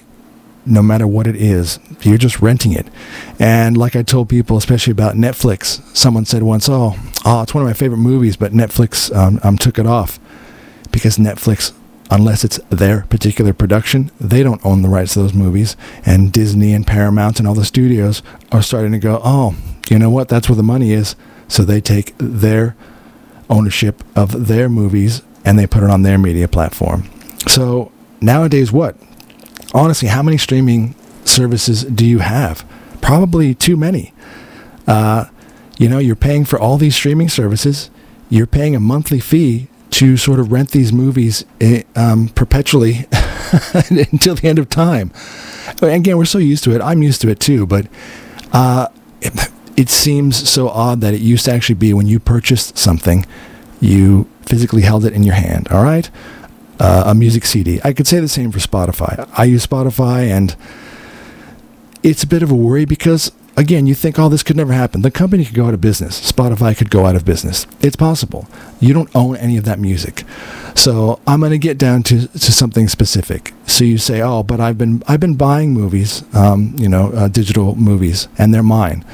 no 0.64 0.82
matter 0.82 1.06
what 1.06 1.26
it 1.26 1.36
is. 1.36 1.78
You're 2.00 2.16
just 2.16 2.40
renting 2.40 2.72
it. 2.72 2.86
And 3.38 3.76
like 3.76 3.96
I 3.96 4.02
told 4.02 4.30
people, 4.30 4.56
especially 4.56 4.92
about 4.92 5.14
Netflix, 5.14 5.82
someone 5.94 6.24
said 6.24 6.42
once, 6.42 6.70
oh, 6.70 6.96
oh 7.26 7.42
it's 7.42 7.52
one 7.52 7.62
of 7.62 7.68
my 7.68 7.74
favorite 7.74 7.98
movies, 7.98 8.38
but 8.38 8.52
Netflix 8.52 9.14
um, 9.14 9.40
um, 9.42 9.58
took 9.58 9.78
it 9.78 9.86
off 9.86 10.18
because 10.92 11.18
Netflix, 11.18 11.72
unless 12.10 12.44
it's 12.44 12.58
their 12.70 13.02
particular 13.02 13.52
production, 13.52 14.10
they 14.20 14.42
don't 14.42 14.64
own 14.64 14.82
the 14.82 14.88
rights 14.88 15.14
to 15.14 15.20
those 15.20 15.34
movies. 15.34 15.76
And 16.04 16.32
Disney 16.32 16.72
and 16.72 16.86
Paramount 16.86 17.38
and 17.38 17.48
all 17.48 17.54
the 17.54 17.64
studios 17.64 18.22
are 18.52 18.62
starting 18.62 18.92
to 18.92 18.98
go, 18.98 19.20
oh, 19.24 19.56
you 19.88 19.98
know 19.98 20.10
what? 20.10 20.28
That's 20.28 20.48
where 20.48 20.56
the 20.56 20.62
money 20.62 20.92
is. 20.92 21.16
So 21.48 21.62
they 21.62 21.80
take 21.80 22.14
their 22.18 22.76
ownership 23.48 24.02
of 24.14 24.48
their 24.48 24.68
movies 24.68 25.22
and 25.44 25.58
they 25.58 25.66
put 25.66 25.82
it 25.82 25.90
on 25.90 26.02
their 26.02 26.18
media 26.18 26.48
platform. 26.48 27.08
So 27.46 27.90
nowadays, 28.20 28.70
what? 28.70 28.96
Honestly, 29.72 30.08
how 30.08 30.22
many 30.22 30.36
streaming 30.36 30.94
services 31.24 31.84
do 31.84 32.04
you 32.04 32.18
have? 32.18 32.66
Probably 33.00 33.54
too 33.54 33.76
many. 33.76 34.12
Uh, 34.86 35.26
you 35.78 35.88
know, 35.88 35.98
you're 35.98 36.16
paying 36.16 36.44
for 36.44 36.58
all 36.58 36.76
these 36.76 36.94
streaming 36.96 37.28
services. 37.28 37.90
You're 38.28 38.46
paying 38.46 38.74
a 38.74 38.80
monthly 38.80 39.20
fee 39.20 39.68
to 39.98 40.16
sort 40.16 40.38
of 40.38 40.52
rent 40.52 40.70
these 40.70 40.92
movies 40.92 41.44
eh, 41.60 41.82
um, 41.96 42.28
perpetually 42.28 42.98
until 43.90 44.36
the 44.36 44.42
end 44.44 44.56
of 44.56 44.68
time. 44.68 45.10
Again, 45.82 46.16
we're 46.16 46.24
so 46.24 46.38
used 46.38 46.62
to 46.64 46.70
it. 46.72 46.80
I'm 46.80 47.02
used 47.02 47.20
to 47.22 47.28
it 47.28 47.40
too, 47.40 47.66
but 47.66 47.88
uh, 48.52 48.86
it, 49.20 49.50
it 49.76 49.88
seems 49.88 50.48
so 50.48 50.68
odd 50.68 51.00
that 51.00 51.14
it 51.14 51.20
used 51.20 51.46
to 51.46 51.52
actually 51.52 51.74
be 51.74 51.92
when 51.92 52.06
you 52.06 52.20
purchased 52.20 52.78
something, 52.78 53.26
you 53.80 54.30
physically 54.42 54.82
held 54.82 55.04
it 55.04 55.14
in 55.14 55.24
your 55.24 55.34
hand. 55.34 55.66
All 55.72 55.82
right, 55.82 56.08
uh, 56.78 57.02
a 57.06 57.14
music 57.16 57.44
CD. 57.44 57.80
I 57.82 57.92
could 57.92 58.06
say 58.06 58.20
the 58.20 58.28
same 58.28 58.52
for 58.52 58.60
Spotify. 58.60 59.28
I 59.36 59.44
use 59.46 59.66
Spotify, 59.66 60.28
and 60.28 60.54
it's 62.04 62.22
a 62.22 62.28
bit 62.28 62.44
of 62.44 62.52
a 62.52 62.54
worry 62.54 62.84
because 62.84 63.32
again, 63.58 63.86
you 63.86 63.94
think, 63.94 64.18
oh, 64.18 64.28
this 64.28 64.44
could 64.44 64.56
never 64.56 64.72
happen. 64.72 65.02
The 65.02 65.10
company 65.10 65.44
could 65.44 65.54
go 65.54 65.66
out 65.66 65.74
of 65.74 65.80
business. 65.80 66.32
Spotify 66.32 66.76
could 66.78 66.90
go 66.90 67.06
out 67.06 67.16
of 67.16 67.24
business. 67.24 67.66
It's 67.80 67.96
possible. 67.96 68.46
You 68.80 68.94
don't 68.94 69.14
own 69.14 69.36
any 69.36 69.56
of 69.56 69.64
that 69.64 69.80
music. 69.80 70.24
So 70.76 71.20
I'm 71.26 71.40
going 71.40 71.50
to 71.50 71.58
get 71.58 71.76
down 71.76 72.04
to, 72.04 72.28
to 72.28 72.52
something 72.52 72.86
specific. 72.86 73.52
So 73.66 73.84
you 73.84 73.98
say, 73.98 74.22
oh, 74.22 74.44
but 74.44 74.60
I've 74.60 74.78
been 74.78 75.02
I've 75.08 75.20
been 75.20 75.34
buying 75.34 75.72
movies, 75.72 76.22
um, 76.34 76.76
you 76.78 76.88
know, 76.88 77.10
uh, 77.12 77.28
digital 77.28 77.74
movies, 77.74 78.28
and 78.38 78.54
they're 78.54 78.62
mine. 78.62 79.04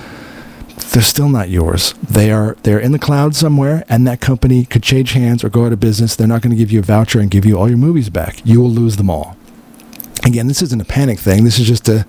They're 0.91 1.03
still 1.03 1.31
not 1.31 1.49
yours. 1.49 1.95
They 1.95 2.31
are 2.31 2.57
they're 2.63 2.79
in 2.79 2.93
the 2.93 2.99
cloud 2.99 3.35
somewhere, 3.35 3.85
and 3.89 4.07
that 4.07 4.21
company 4.21 4.67
could 4.67 4.83
change 4.83 5.13
hands 5.13 5.43
or 5.43 5.49
go 5.49 5.65
out 5.65 5.73
of 5.73 5.81
business. 5.81 6.15
They're 6.15 6.29
not 6.29 6.43
going 6.43 6.51
to 6.51 6.57
give 6.57 6.71
you 6.71 6.81
a 6.81 6.83
voucher 6.83 7.19
and 7.19 7.31
give 7.31 7.47
you 7.47 7.59
all 7.59 7.69
your 7.69 7.79
movies 7.79 8.11
back. 8.11 8.45
You 8.45 8.61
will 8.61 8.71
lose 8.71 8.97
them 8.97 9.09
all. 9.09 9.37
Again, 10.25 10.49
this 10.49 10.63
isn't 10.63 10.81
a 10.81 10.85
panic 10.85 11.19
thing. 11.19 11.45
This 11.45 11.59
is 11.59 11.67
just 11.67 11.89
a 11.89 12.07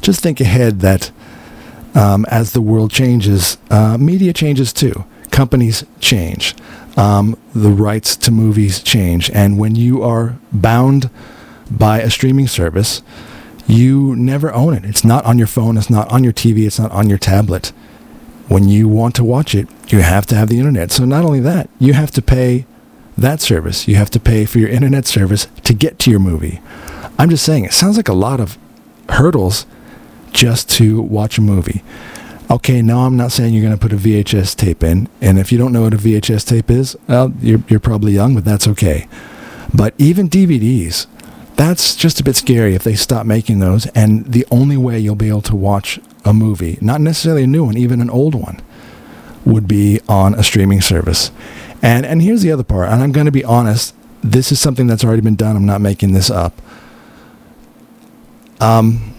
just 0.00 0.20
think 0.20 0.40
ahead 0.40 0.80
that 0.80 1.12
um, 1.94 2.24
as 2.26 2.52
the 2.52 2.60
world 2.60 2.90
changes, 2.90 3.58
uh, 3.70 3.96
media 3.98 4.32
changes 4.32 4.72
too. 4.72 5.04
Companies 5.30 5.84
change. 6.00 6.54
Um, 6.96 7.36
the 7.54 7.70
rights 7.70 8.16
to 8.16 8.30
movies 8.30 8.82
change. 8.82 9.30
And 9.30 9.58
when 9.58 9.74
you 9.74 10.02
are 10.02 10.36
bound 10.52 11.10
by 11.70 12.00
a 12.00 12.10
streaming 12.10 12.48
service, 12.48 13.02
you 13.66 14.16
never 14.16 14.52
own 14.52 14.74
it. 14.74 14.84
It's 14.84 15.04
not 15.04 15.24
on 15.24 15.38
your 15.38 15.46
phone, 15.46 15.76
it's 15.76 15.90
not 15.90 16.10
on 16.10 16.24
your 16.24 16.32
TV, 16.32 16.66
it's 16.66 16.78
not 16.78 16.90
on 16.90 17.08
your 17.08 17.18
tablet. 17.18 17.68
When 18.48 18.68
you 18.68 18.88
want 18.88 19.14
to 19.16 19.24
watch 19.24 19.54
it, 19.54 19.68
you 19.92 20.00
have 20.00 20.26
to 20.26 20.34
have 20.34 20.48
the 20.48 20.58
internet. 20.58 20.90
So 20.90 21.04
not 21.04 21.24
only 21.24 21.38
that, 21.40 21.70
you 21.78 21.92
have 21.92 22.10
to 22.12 22.22
pay 22.22 22.66
that 23.16 23.40
service. 23.40 23.86
You 23.86 23.94
have 23.96 24.10
to 24.10 24.20
pay 24.20 24.44
for 24.44 24.58
your 24.58 24.68
internet 24.68 25.06
service 25.06 25.46
to 25.62 25.72
get 25.72 25.98
to 26.00 26.10
your 26.10 26.18
movie. 26.18 26.60
I'm 27.18 27.30
just 27.30 27.44
saying, 27.44 27.64
it 27.64 27.72
sounds 27.72 27.96
like 27.96 28.08
a 28.08 28.14
lot 28.14 28.40
of 28.40 28.58
hurdles 29.08 29.66
just 30.32 30.70
to 30.70 31.00
watch 31.00 31.38
a 31.38 31.40
movie. 31.40 31.82
Okay, 32.50 32.82
now 32.82 33.00
I'm 33.00 33.16
not 33.16 33.30
saying 33.30 33.54
you're 33.54 33.62
going 33.62 33.78
to 33.78 33.80
put 33.80 33.92
a 33.92 33.96
VHS 33.96 34.56
tape 34.56 34.82
in. 34.82 35.08
And 35.20 35.38
if 35.38 35.52
you 35.52 35.58
don't 35.58 35.72
know 35.72 35.82
what 35.82 35.94
a 35.94 35.98
VHS 35.98 36.46
tape 36.46 36.70
is, 36.70 36.96
well, 37.06 37.32
you're, 37.40 37.62
you're 37.68 37.78
probably 37.78 38.12
young, 38.12 38.34
but 38.34 38.44
that's 38.44 38.66
okay. 38.66 39.06
But 39.72 39.94
even 39.98 40.28
DVDs, 40.28 41.06
that's 41.54 41.94
just 41.94 42.18
a 42.18 42.24
bit 42.24 42.34
scary 42.34 42.74
if 42.74 42.82
they 42.82 42.96
stop 42.96 43.24
making 43.24 43.60
those. 43.60 43.86
And 43.88 44.32
the 44.32 44.44
only 44.50 44.76
way 44.76 44.98
you'll 44.98 45.14
be 45.14 45.28
able 45.28 45.42
to 45.42 45.54
watch 45.54 46.00
a 46.24 46.32
movie, 46.32 46.76
not 46.80 47.00
necessarily 47.00 47.44
a 47.44 47.46
new 47.46 47.64
one, 47.64 47.76
even 47.76 48.00
an 48.00 48.10
old 48.10 48.34
one, 48.34 48.60
would 49.44 49.68
be 49.68 50.00
on 50.08 50.34
a 50.34 50.42
streaming 50.42 50.80
service. 50.80 51.30
And, 51.82 52.04
and 52.04 52.20
here's 52.20 52.42
the 52.42 52.50
other 52.50 52.64
part, 52.64 52.88
and 52.88 53.02
I'm 53.02 53.12
going 53.12 53.26
to 53.26 53.32
be 53.32 53.44
honest, 53.44 53.94
this 54.22 54.52
is 54.52 54.60
something 54.60 54.86
that's 54.86 55.04
already 55.04 55.22
been 55.22 55.36
done. 55.36 55.56
I'm 55.56 55.66
not 55.66 55.80
making 55.80 56.12
this 56.12 56.30
up. 56.30 56.60
Um, 58.60 59.09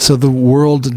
so 0.00 0.16
the 0.16 0.30
world 0.30 0.88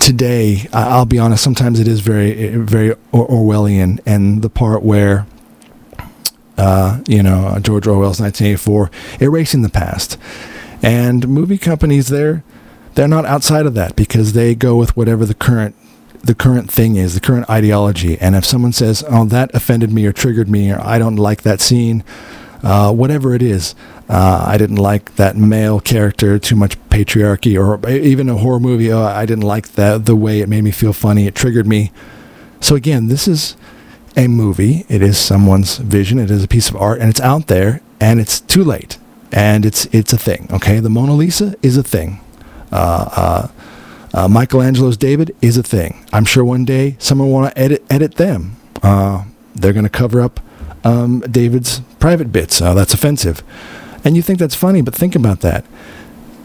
today, 0.00 0.68
I'll 0.72 1.06
be 1.06 1.18
honest, 1.18 1.42
sometimes 1.42 1.80
it 1.80 1.88
is 1.88 2.00
very, 2.00 2.56
very 2.56 2.94
Orwellian, 3.12 4.00
and 4.04 4.42
the 4.42 4.50
part 4.50 4.82
where, 4.82 5.26
uh, 6.56 7.00
you 7.06 7.22
know, 7.22 7.58
George 7.60 7.86
Orwell's 7.86 8.20
1984, 8.20 8.90
erasing 9.20 9.62
the 9.62 9.68
past, 9.68 10.18
and 10.82 11.28
movie 11.28 11.58
companies, 11.58 12.08
they're 12.08 12.42
they're 12.94 13.06
not 13.06 13.24
outside 13.24 13.64
of 13.66 13.74
that 13.74 13.94
because 13.94 14.32
they 14.32 14.56
go 14.56 14.74
with 14.76 14.96
whatever 14.96 15.24
the 15.24 15.34
current 15.34 15.76
the 16.22 16.34
current 16.34 16.70
thing 16.70 16.96
is, 16.96 17.14
the 17.14 17.20
current 17.20 17.48
ideology. 17.48 18.18
And 18.18 18.34
if 18.34 18.44
someone 18.44 18.72
says, 18.72 19.04
"Oh, 19.08 19.24
that 19.26 19.54
offended 19.54 19.92
me 19.92 20.04
or 20.06 20.12
triggered 20.12 20.48
me," 20.48 20.72
or 20.72 20.80
"I 20.80 20.98
don't 20.98 21.16
like 21.16 21.42
that 21.42 21.60
scene," 21.60 22.02
uh, 22.62 22.92
whatever 22.92 23.34
it 23.34 23.42
is, 23.42 23.74
uh, 24.08 24.44
I 24.46 24.56
didn't 24.56 24.76
like 24.76 25.16
that 25.16 25.36
male 25.36 25.80
character, 25.80 26.38
too 26.38 26.56
much 26.56 26.78
patriarchy, 26.88 27.58
or 27.58 27.88
even 27.88 28.28
a 28.28 28.36
horror 28.36 28.60
movie. 28.60 28.90
Oh, 28.92 29.02
I 29.02 29.26
didn't 29.26 29.44
like 29.44 29.72
that 29.72 30.06
the 30.06 30.16
way 30.16 30.40
it 30.40 30.48
made 30.48 30.64
me 30.64 30.70
feel 30.70 30.92
funny. 30.92 31.26
It 31.26 31.34
triggered 31.34 31.66
me. 31.66 31.92
So 32.60 32.74
again, 32.74 33.08
this 33.08 33.28
is 33.28 33.56
a 34.16 34.26
movie. 34.26 34.84
It 34.88 35.02
is 35.02 35.18
someone's 35.18 35.78
vision. 35.78 36.18
It 36.18 36.30
is 36.30 36.42
a 36.42 36.48
piece 36.48 36.68
of 36.68 36.76
art, 36.76 37.00
and 37.00 37.08
it's 37.08 37.20
out 37.20 37.46
there, 37.46 37.80
and 38.00 38.18
it's 38.18 38.40
too 38.40 38.64
late, 38.64 38.98
and 39.30 39.64
it's 39.64 39.86
it's 39.86 40.12
a 40.12 40.18
thing. 40.18 40.48
Okay, 40.50 40.80
the 40.80 40.90
Mona 40.90 41.14
Lisa 41.14 41.54
is 41.62 41.76
a 41.76 41.82
thing. 41.82 42.20
Uh, 42.72 43.08
uh, 43.16 43.48
uh 44.12 44.28
Michelangelo's 44.28 44.96
David 44.96 45.34
is 45.40 45.56
a 45.56 45.62
thing. 45.62 46.04
I'm 46.12 46.24
sure 46.24 46.44
one 46.44 46.64
day 46.64 46.96
someone 46.98 47.28
will 47.28 47.34
want 47.34 47.54
to 47.54 47.60
edit 47.60 47.84
edit 47.88 48.16
them. 48.16 48.56
They're 49.54 49.72
going 49.72 49.84
to 49.84 49.90
cover 49.90 50.20
up 50.20 50.40
um, 50.84 51.20
David's 51.20 51.80
private 51.98 52.32
bits. 52.32 52.60
Uh, 52.60 52.74
that's 52.74 52.94
offensive. 52.94 53.42
And 54.04 54.16
you 54.16 54.22
think 54.22 54.38
that's 54.38 54.54
funny, 54.54 54.80
but 54.82 54.94
think 54.94 55.14
about 55.14 55.40
that. 55.40 55.64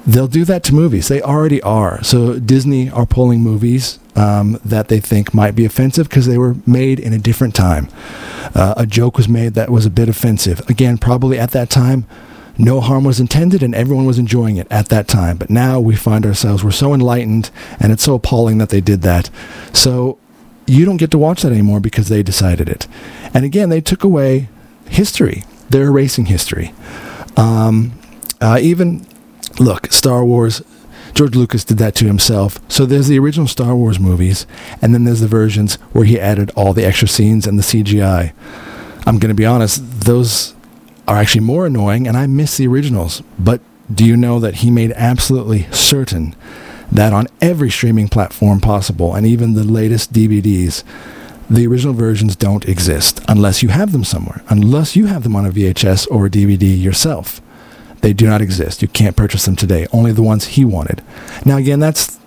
They'll 0.05 0.27
do 0.27 0.43
that 0.45 0.63
to 0.65 0.75
movies. 0.75 1.07
They 1.07 1.21
already 1.21 1.61
are. 1.61 2.03
So 2.03 2.37
Disney 2.39 2.89
are 2.89 3.05
pulling 3.05 3.39
movies 3.39 3.99
um, 4.15 4.59
that 4.65 4.89
they 4.89 4.99
think 4.99 5.33
might 5.33 5.55
be 5.55 5.63
offensive 5.65 6.09
because 6.09 6.25
they 6.25 6.37
were 6.37 6.55
made 6.67 6.99
in 6.99 7.13
a 7.13 7.17
different 7.17 7.55
time. 7.55 7.87
Uh, 8.53 8.73
a 8.75 8.85
joke 8.85 9.17
was 9.17 9.29
made 9.29 9.53
that 9.53 9.69
was 9.69 9.85
a 9.85 9.89
bit 9.89 10.09
offensive. 10.09 10.67
Again, 10.69 10.97
probably 10.97 11.39
at 11.39 11.51
that 11.51 11.69
time, 11.69 12.05
no 12.57 12.81
harm 12.81 13.03
was 13.03 13.19
intended 13.19 13.63
and 13.63 13.73
everyone 13.73 14.05
was 14.05 14.19
enjoying 14.19 14.57
it 14.57 14.67
at 14.69 14.89
that 14.89 15.07
time. 15.07 15.37
But 15.37 15.49
now 15.49 15.79
we 15.79 15.95
find 15.95 16.25
ourselves, 16.25 16.63
we're 16.63 16.71
so 16.71 16.93
enlightened 16.93 17.49
and 17.79 17.91
it's 17.91 18.03
so 18.03 18.15
appalling 18.15 18.57
that 18.59 18.69
they 18.69 18.81
did 18.81 19.01
that. 19.03 19.29
So 19.71 20.17
you 20.67 20.85
don't 20.85 20.97
get 20.97 21.11
to 21.11 21.17
watch 21.17 21.41
that 21.41 21.51
anymore 21.51 21.79
because 21.79 22.09
they 22.09 22.23
decided 22.23 22.69
it. 22.69 22.87
And 23.33 23.45
again, 23.45 23.69
they 23.69 23.81
took 23.81 24.03
away 24.03 24.49
history. 24.93 25.43
They're 25.69 25.87
erasing 25.87 26.25
history. 26.25 26.73
Um, 27.35 27.99
uh, 28.39 28.59
even 28.61 29.05
look, 29.59 29.91
Star 29.91 30.23
Wars. 30.23 30.61
George 31.13 31.35
Lucas 31.35 31.63
did 31.63 31.77
that 31.77 31.93
to 31.95 32.05
himself. 32.05 32.59
So 32.71 32.87
there's 32.87 33.07
the 33.07 33.19
original 33.19 33.47
Star 33.47 33.75
Wars 33.75 33.99
movies, 33.99 34.47
and 34.81 34.95
then 34.95 35.03
there's 35.03 35.19
the 35.19 35.27
versions 35.27 35.75
where 35.91 36.05
he 36.05 36.19
added 36.19 36.51
all 36.55 36.73
the 36.73 36.85
extra 36.85 37.07
scenes 37.07 37.45
and 37.45 37.59
the 37.59 37.63
CGI. 37.63 38.33
I'm 39.05 39.19
going 39.19 39.29
to 39.29 39.35
be 39.35 39.45
honest; 39.45 40.01
those 40.01 40.55
are 41.07 41.17
actually 41.17 41.41
more 41.41 41.67
annoying, 41.67 42.07
and 42.07 42.17
I 42.17 42.25
miss 42.25 42.57
the 42.57 42.67
originals. 42.67 43.21
But 43.37 43.61
do 43.93 44.05
you 44.05 44.17
know 44.17 44.39
that 44.39 44.55
he 44.55 44.71
made 44.71 44.91
absolutely 44.93 45.67
certain 45.71 46.35
that 46.91 47.13
on 47.13 47.27
every 47.41 47.69
streaming 47.69 48.07
platform 48.07 48.59
possible, 48.59 49.13
and 49.15 49.25
even 49.25 49.53
the 49.53 49.63
latest 49.63 50.13
DVDs, 50.13 50.83
the 51.49 51.67
original 51.67 51.93
versions 51.93 52.35
don't 52.35 52.67
exist 52.67 53.21
unless 53.27 53.61
you 53.61 53.69
have 53.69 53.91
them 53.91 54.03
somewhere, 54.03 54.43
unless 54.49 54.95
you 54.95 55.07
have 55.07 55.23
them 55.23 55.35
on 55.35 55.45
a 55.45 55.51
VHS 55.51 56.07
or 56.09 56.25
a 56.25 56.29
DVD 56.29 56.79
yourself. 56.79 57.41
They 58.01 58.13
do 58.13 58.25
not 58.25 58.41
exist. 58.41 58.81
You 58.81 58.87
can't 58.89 59.15
purchase 59.15 59.45
them 59.45 59.55
today. 59.55 59.87
Only 59.93 60.11
the 60.11 60.23
ones 60.23 60.45
he 60.45 60.65
wanted. 60.65 61.01
Now, 61.45 61.57
again, 61.57 61.79
that's 61.79 62.19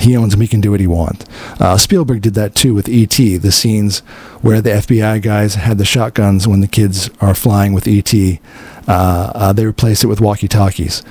he 0.00 0.16
owns 0.16 0.32
them. 0.32 0.40
He 0.40 0.48
can 0.48 0.60
do 0.60 0.70
what 0.70 0.80
he 0.80 0.86
wants. 0.86 1.24
Uh, 1.58 1.76
Spielberg 1.76 2.22
did 2.22 2.34
that 2.34 2.54
too 2.54 2.74
with 2.74 2.88
E.T. 2.88 3.38
The 3.38 3.52
scenes 3.52 4.00
where 4.40 4.60
the 4.60 4.70
FBI 4.70 5.22
guys 5.22 5.54
had 5.54 5.78
the 5.78 5.84
shotguns 5.84 6.46
when 6.46 6.60
the 6.60 6.68
kids 6.68 7.10
are 7.20 7.34
flying 7.34 7.72
with 7.72 7.88
E.T. 7.88 8.40
Uh, 8.86 9.32
uh, 9.34 9.52
they 9.52 9.66
replaced 9.66 10.04
it 10.04 10.08
with 10.08 10.20
walkie-talkies. 10.20 11.02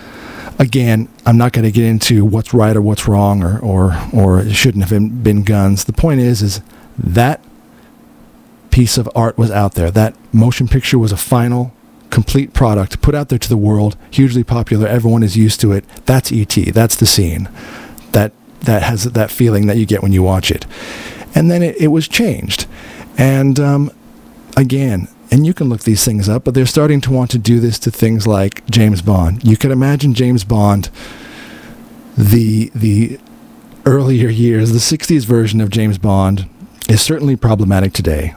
Again, 0.60 1.10
I'm 1.26 1.38
not 1.38 1.52
going 1.52 1.66
to 1.66 1.72
get 1.72 1.84
into 1.84 2.24
what's 2.24 2.54
right 2.54 2.76
or 2.76 2.82
what's 2.82 3.08
wrong 3.08 3.44
or 3.44 3.60
or 3.60 3.98
or 4.14 4.40
it 4.40 4.54
shouldn't 4.54 4.84
have 4.84 4.92
been, 4.92 5.22
been 5.22 5.44
guns. 5.44 5.84
The 5.84 5.94
point 5.94 6.22
is, 6.22 6.42
is 6.42 6.62
that 6.98 7.44
piece 8.72 8.98
of 8.98 9.10
art 9.16 9.38
was 9.38 9.52
out 9.52 9.76
there. 9.76 9.90
That 9.90 10.16
motion 10.34 10.68
picture 10.68 11.00
was 11.00 11.12
a 11.12 11.18
final, 11.18 11.74
complete 12.10 12.54
product 12.54 13.02
put 13.02 13.16
out 13.16 13.30
there 13.30 13.40
to 13.40 13.50
the 13.50 13.58
world, 13.58 13.96
hugely 14.12 14.44
popular. 14.44 14.88
Everyone 14.88 15.24
is 15.24 15.38
used 15.38 15.62
to 15.62 15.72
it. 15.72 15.86
That's 16.06 16.32
ET. 16.32 16.54
That's 16.74 16.96
the 16.96 17.06
scene. 17.06 17.50
That 18.12 18.34
that 18.62 18.84
has 18.84 19.06
that 19.06 19.32
feeling 19.32 19.68
that 19.68 19.78
you 19.78 19.86
get 19.86 20.02
when 20.02 20.12
you 20.12 20.24
watch 20.24 20.52
it. 20.52 20.66
And 21.34 21.50
then 21.50 21.64
it, 21.64 21.78
it 21.78 21.88
was 21.88 22.08
changed. 22.08 22.68
And 23.18 23.60
um, 23.60 23.92
again, 24.58 25.08
and 25.32 25.46
you 25.46 25.54
can 25.54 25.70
look 25.70 25.82
these 25.82 26.04
things 26.04 26.30
up, 26.30 26.44
but 26.44 26.54
they're 26.54 26.66
starting 26.66 27.02
to 27.02 27.12
want 27.12 27.32
to 27.32 27.38
do 27.38 27.60
this 27.60 27.80
to 27.80 27.92
things 27.92 28.28
like 28.28 28.66
James 28.68 29.02
Bond. 29.02 29.44
You 29.44 29.58
could 29.58 29.72
imagine 29.72 30.14
James 30.14 30.44
Bond, 30.44 30.90
the 32.18 32.72
the 32.76 33.20
earlier 33.86 34.30
years, 34.30 34.72
the 34.72 34.98
60s 34.98 35.26
version 35.26 35.62
of 35.62 35.70
James 35.70 35.98
Bond 35.98 36.50
is 36.90 37.02
certainly 37.02 37.36
problematic 37.36 37.94
today. 37.94 38.34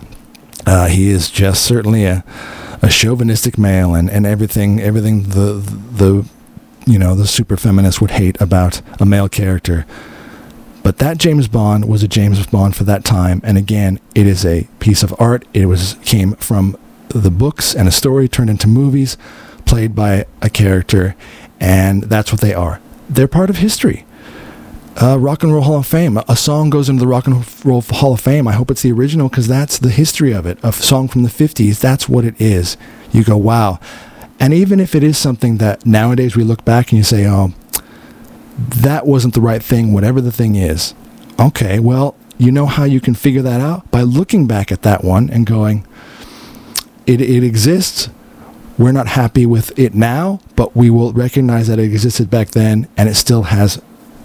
Uh, 0.67 0.87
he 0.87 1.11
is 1.11 1.31
just 1.31 1.65
certainly 1.65 2.05
a, 2.05 2.25
a 2.83 2.89
chauvinistic 2.89 3.59
male 3.59 3.95
and, 3.95 4.11
and 4.11 4.27
everything 4.27 4.81
everything 4.81 5.23
the 5.31 5.55
the 5.93 6.29
you 6.87 6.99
know 6.99 7.15
the 7.15 7.27
super 7.27 7.57
feminist 7.57 8.01
would 8.01 8.13
hate 8.13 8.41
about 8.41 8.81
a 9.01 9.07
male 9.07 9.29
character. 9.29 9.87
But 10.83 10.99
that 10.99 11.19
James 11.19 11.49
Bond 11.49 11.87
was 11.87 12.03
a 12.03 12.09
James 12.09 12.45
Bond 12.47 12.75
for 12.75 12.85
that 12.85 13.05
time, 13.05 13.41
and 13.45 13.59
again, 13.59 14.01
it 14.15 14.27
is 14.27 14.47
a 14.47 14.67
piece 14.81 15.03
of 15.03 15.15
art. 15.19 15.45
It 15.53 15.67
was 15.67 15.97
came 16.05 16.33
from 16.37 16.79
the 17.09 17.31
books 17.31 17.75
and 17.75 17.89
a 17.89 17.93
story 17.93 18.29
turned 18.29 18.51
into 18.51 18.69
movies, 18.69 19.17
played 19.67 19.95
by 19.95 20.27
a 20.41 20.49
character, 20.49 21.15
and 21.61 22.05
that's 22.05 22.33
what 22.33 22.41
they 22.41 22.55
are. 22.55 22.81
They're 23.09 23.29
part 23.29 23.51
of 23.51 23.57
history. 23.57 24.05
Uh, 25.01 25.17
Rock 25.17 25.45
and 25.45 25.53
Roll 25.53 25.63
Hall 25.63 25.79
of 25.79 25.87
Fame. 25.87 26.19
A 26.29 26.37
song 26.37 26.71
goes 26.71 26.89
into 26.89 26.99
the 26.99 27.07
Rock 27.07 27.29
and 27.29 27.65
Roll 27.65 27.83
Hall 27.83 28.15
of 28.15 28.21
Fame. 28.21 28.49
I 28.49 28.53
hope 28.53 28.69
it's 28.69 28.83
the 28.83 28.91
original 28.91 29.29
because 29.29 29.47
that's 29.47 29.79
the 29.79 29.91
history 29.91 30.33
of 30.33 30.45
it. 30.45 30.59
A 30.65 30.73
song 30.73 31.07
from 31.07 31.23
the 31.23 31.29
50s, 31.29 31.79
that's 31.79 32.09
what 32.09 32.25
it 32.25 32.35
is. 32.41 32.77
You 33.13 33.23
go, 33.23 33.37
wow. 33.37 33.79
And 34.41 34.53
even 34.53 34.81
if 34.81 34.97
it 34.97 35.05
is 35.05 35.17
something 35.17 35.59
that 35.59 35.87
nowadays 35.87 36.35
we 36.35 36.43
look 36.43 36.65
back 36.65 36.91
and 36.91 36.99
you 36.99 37.05
say, 37.05 37.29
oh, 37.29 37.55
that 38.59 39.07
wasn't 39.07 39.35
the 39.35 39.41
right 39.41 39.63
thing, 39.63 39.93
whatever 39.93 40.21
the 40.21 40.33
thing 40.33 40.57
is. 40.57 40.95
Okay, 41.39 41.79
well, 41.79 42.17
you 42.37 42.51
know 42.51 42.67
how 42.67 42.83
you 42.83 43.01
can 43.01 43.15
figure 43.15 43.43
that 43.43 43.61
out? 43.61 43.89
By 43.93 44.03
looking 44.03 44.49
back 44.49 44.73
at 44.73 44.83
that 44.83 45.05
one 45.05 45.31
and 45.31 45.47
going, 45.47 45.87
it, 47.07 47.21
it 47.21 47.45
exists. 47.45 48.09
We're 48.77 48.93
not 48.93 49.07
happy 49.07 49.47
with 49.47 49.79
it 49.79 49.95
now, 49.95 50.41
but 50.57 50.75
we 50.75 50.91
will 50.91 51.13
recognize 51.13 51.69
that 51.69 51.79
it 51.79 51.85
existed 51.85 52.31
back 52.31 52.49
then 52.49 52.89
and 52.97 53.09
it 53.09 53.15
still 53.15 53.45
has 53.45 53.81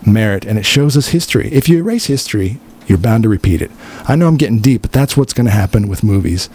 merit 0.06 0.46
and 0.46 0.58
it 0.58 0.66
shows 0.66 0.98
us 0.98 1.10
history. 1.10 1.50
If 1.52 1.70
you 1.70 1.78
erase 1.78 2.06
history, 2.06 2.60
you're 2.88 2.98
bound 2.98 3.24
to 3.24 3.30
repeat 3.30 3.62
it. 3.62 3.72
I 4.08 4.16
know 4.16 4.28
I'm 4.28 4.38
getting 4.38 4.60
deep, 4.60 4.82
but 4.82 4.92
that's 4.92 5.16
what's 5.16 5.34
going 5.34 5.46
to 5.46 5.52
happen 5.52 5.88
with 5.88 6.04
movies. 6.04 6.50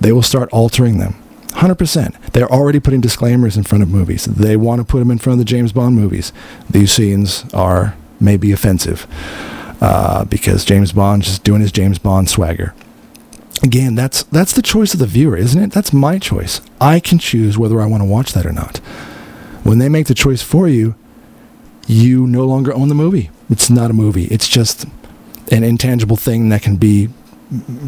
They 0.00 0.12
will 0.12 0.22
start 0.22 0.50
altering 0.52 0.98
them. 0.98 1.14
100%. 1.48 2.32
They're 2.32 2.52
already 2.52 2.78
putting 2.78 3.00
disclaimers 3.00 3.56
in 3.56 3.64
front 3.64 3.82
of 3.82 3.88
movies. 3.88 4.26
They 4.26 4.56
want 4.56 4.80
to 4.80 4.84
put 4.84 5.00
them 5.00 5.10
in 5.10 5.18
front 5.18 5.34
of 5.34 5.38
the 5.38 5.50
James 5.50 5.72
Bond 5.72 5.96
movies. 5.96 6.32
These 6.70 6.92
scenes 6.92 7.44
are 7.52 7.96
maybe 8.20 8.52
offensive 8.52 9.06
uh, 9.80 10.24
because 10.24 10.64
James 10.64 10.92
Bond's 10.92 11.26
just 11.26 11.44
doing 11.44 11.60
his 11.60 11.72
James 11.72 11.98
Bond 11.98 12.28
swagger. 12.28 12.74
Again, 13.62 13.96
that's 13.96 14.22
that's 14.24 14.52
the 14.52 14.62
choice 14.62 14.94
of 14.94 15.00
the 15.00 15.06
viewer, 15.06 15.36
isn't 15.36 15.60
it? 15.60 15.72
That's 15.72 15.92
my 15.92 16.20
choice. 16.20 16.60
I 16.80 17.00
can 17.00 17.18
choose 17.18 17.58
whether 17.58 17.80
I 17.80 17.86
want 17.86 18.02
to 18.02 18.08
watch 18.08 18.32
that 18.34 18.46
or 18.46 18.52
not. 18.52 18.76
When 19.64 19.78
they 19.78 19.88
make 19.88 20.06
the 20.06 20.14
choice 20.14 20.42
for 20.42 20.68
you, 20.68 20.94
you 21.88 22.26
no 22.26 22.44
longer 22.44 22.72
own 22.72 22.88
the 22.88 22.94
movie. 22.94 23.30
It's 23.50 23.70
not 23.70 23.90
a 23.90 23.94
movie. 23.94 24.26
It's 24.26 24.48
just 24.48 24.84
an 25.50 25.64
intangible 25.64 26.16
thing 26.16 26.50
that 26.50 26.62
can 26.62 26.76
be 26.76 27.08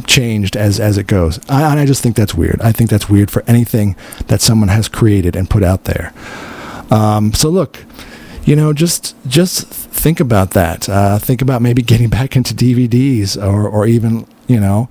changed 0.07 0.57
as 0.57 0.81
as 0.81 0.97
it 0.97 1.07
goes. 1.07 1.39
I, 1.49 1.81
I 1.81 1.87
just 1.87 2.03
think 2.03 2.17
that's 2.17 2.35
weird. 2.35 2.61
I 2.63 2.73
think 2.73 2.91
that's 2.91 3.09
weird 3.09 3.31
for 3.31 3.45
anything 3.47 3.95
that 4.27 4.41
someone 4.41 4.69
has 4.69 4.89
created 4.89 5.37
and 5.37 5.49
put 5.49 5.63
out 5.63 5.85
there. 5.85 6.13
Um, 6.91 7.35
so 7.35 7.51
look, 7.51 7.85
you 8.45 8.57
know, 8.57 8.73
just 8.73 9.15
just 9.29 9.67
think 9.69 10.19
about 10.19 10.53
that. 10.53 10.89
Uh, 10.89 11.19
think 11.19 11.43
about 11.43 11.61
maybe 11.63 11.83
getting 11.93 12.09
back 12.09 12.37
into 12.37 12.55
DVDs 12.55 13.37
or 13.41 13.69
or 13.69 13.87
even 13.87 14.27
you 14.47 14.59
know. 14.59 14.89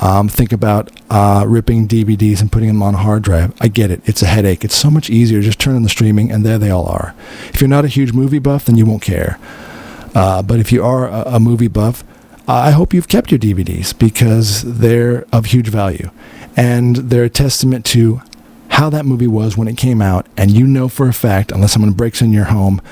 Um, 0.00 0.28
think 0.28 0.52
about 0.52 0.90
uh, 1.08 1.44
ripping 1.46 1.86
DVDs 1.86 2.40
and 2.40 2.50
putting 2.50 2.68
them 2.68 2.82
on 2.82 2.94
a 2.94 2.98
hard 2.98 3.22
drive. 3.22 3.54
I 3.60 3.68
get 3.68 3.90
it. 3.90 4.02
It's 4.04 4.22
a 4.22 4.26
headache. 4.26 4.64
It's 4.64 4.76
so 4.76 4.90
much 4.90 5.08
easier. 5.08 5.40
Just 5.40 5.60
turn 5.60 5.76
on 5.76 5.82
the 5.82 5.88
streaming, 5.88 6.30
and 6.30 6.44
there 6.44 6.58
they 6.58 6.70
all 6.70 6.86
are. 6.86 7.14
If 7.52 7.60
you're 7.60 7.68
not 7.68 7.84
a 7.84 7.88
huge 7.88 8.12
movie 8.12 8.40
buff, 8.40 8.64
then 8.64 8.76
you 8.76 8.86
won't 8.86 9.02
care. 9.02 9.38
Uh, 10.14 10.42
but 10.42 10.60
if 10.60 10.72
you 10.72 10.84
are 10.84 11.08
a, 11.08 11.34
a 11.36 11.40
movie 11.40 11.68
buff, 11.68 12.04
I 12.46 12.72
hope 12.72 12.92
you've 12.92 13.08
kept 13.08 13.30
your 13.30 13.38
DVDs 13.38 13.98
because 13.98 14.62
they're 14.62 15.24
of 15.32 15.46
huge 15.46 15.68
value. 15.68 16.10
And 16.56 16.96
they're 16.96 17.24
a 17.24 17.30
testament 17.30 17.84
to 17.86 18.20
how 18.68 18.90
that 18.90 19.06
movie 19.06 19.26
was 19.26 19.56
when 19.56 19.68
it 19.68 19.76
came 19.76 20.02
out. 20.02 20.26
And 20.36 20.50
you 20.50 20.66
know 20.66 20.88
for 20.88 21.08
a 21.08 21.12
fact, 21.12 21.52
unless 21.52 21.72
someone 21.72 21.92
breaks 21.92 22.20
in 22.20 22.32
your 22.32 22.44
home 22.44 22.82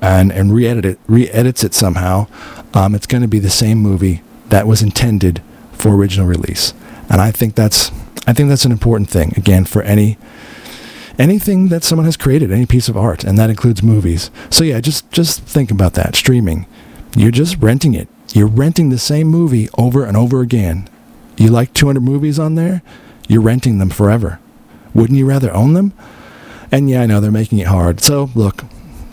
and, 0.00 0.30
and 0.30 0.52
re-edit 0.52 0.84
it, 0.84 0.98
re-edits 1.06 1.64
it 1.64 1.74
somehow, 1.74 2.28
um, 2.74 2.94
it's 2.94 3.06
going 3.06 3.22
to 3.22 3.28
be 3.28 3.38
the 3.38 3.50
same 3.50 3.78
movie 3.78 4.22
that 4.48 4.66
was 4.66 4.82
intended 4.82 5.42
for 5.82 5.94
original 5.96 6.28
release. 6.28 6.72
And 7.10 7.20
I 7.20 7.32
think 7.32 7.56
that's 7.56 7.90
I 8.26 8.32
think 8.32 8.48
that's 8.48 8.64
an 8.64 8.72
important 8.72 9.10
thing 9.10 9.32
again 9.36 9.64
for 9.64 9.82
any 9.82 10.16
anything 11.18 11.68
that 11.68 11.82
someone 11.82 12.06
has 12.06 12.16
created, 12.16 12.52
any 12.52 12.66
piece 12.66 12.88
of 12.88 12.96
art, 12.96 13.24
and 13.24 13.36
that 13.36 13.50
includes 13.50 13.82
movies. 13.82 14.30
So 14.48 14.62
yeah, 14.62 14.80
just 14.80 15.10
just 15.10 15.42
think 15.42 15.70
about 15.70 15.94
that. 15.94 16.14
Streaming. 16.14 16.66
You're 17.16 17.32
just 17.32 17.58
renting 17.58 17.94
it. 17.94 18.08
You're 18.32 18.46
renting 18.46 18.88
the 18.88 18.98
same 18.98 19.26
movie 19.26 19.68
over 19.76 20.04
and 20.04 20.16
over 20.16 20.40
again. 20.40 20.88
You 21.36 21.48
like 21.48 21.74
200 21.74 22.00
movies 22.00 22.38
on 22.38 22.54
there? 22.54 22.80
You're 23.28 23.42
renting 23.42 23.78
them 23.78 23.90
forever. 23.90 24.38
Wouldn't 24.94 25.18
you 25.18 25.26
rather 25.26 25.52
own 25.52 25.74
them? 25.74 25.92
And 26.70 26.88
yeah, 26.88 27.02
I 27.02 27.06
know 27.06 27.20
they're 27.20 27.30
making 27.30 27.58
it 27.58 27.66
hard. 27.66 28.00
So, 28.00 28.30
look, 28.34 28.64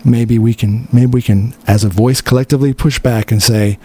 maybe 0.05 0.39
we 0.39 0.53
can 0.53 0.87
maybe 0.93 1.11
we 1.11 1.21
can 1.21 1.55
as 1.67 1.83
a 1.83 1.89
voice 1.89 2.21
collectively 2.21 2.73
push 2.73 2.99
back 2.99 3.31
and 3.31 3.41
say 3.43 3.77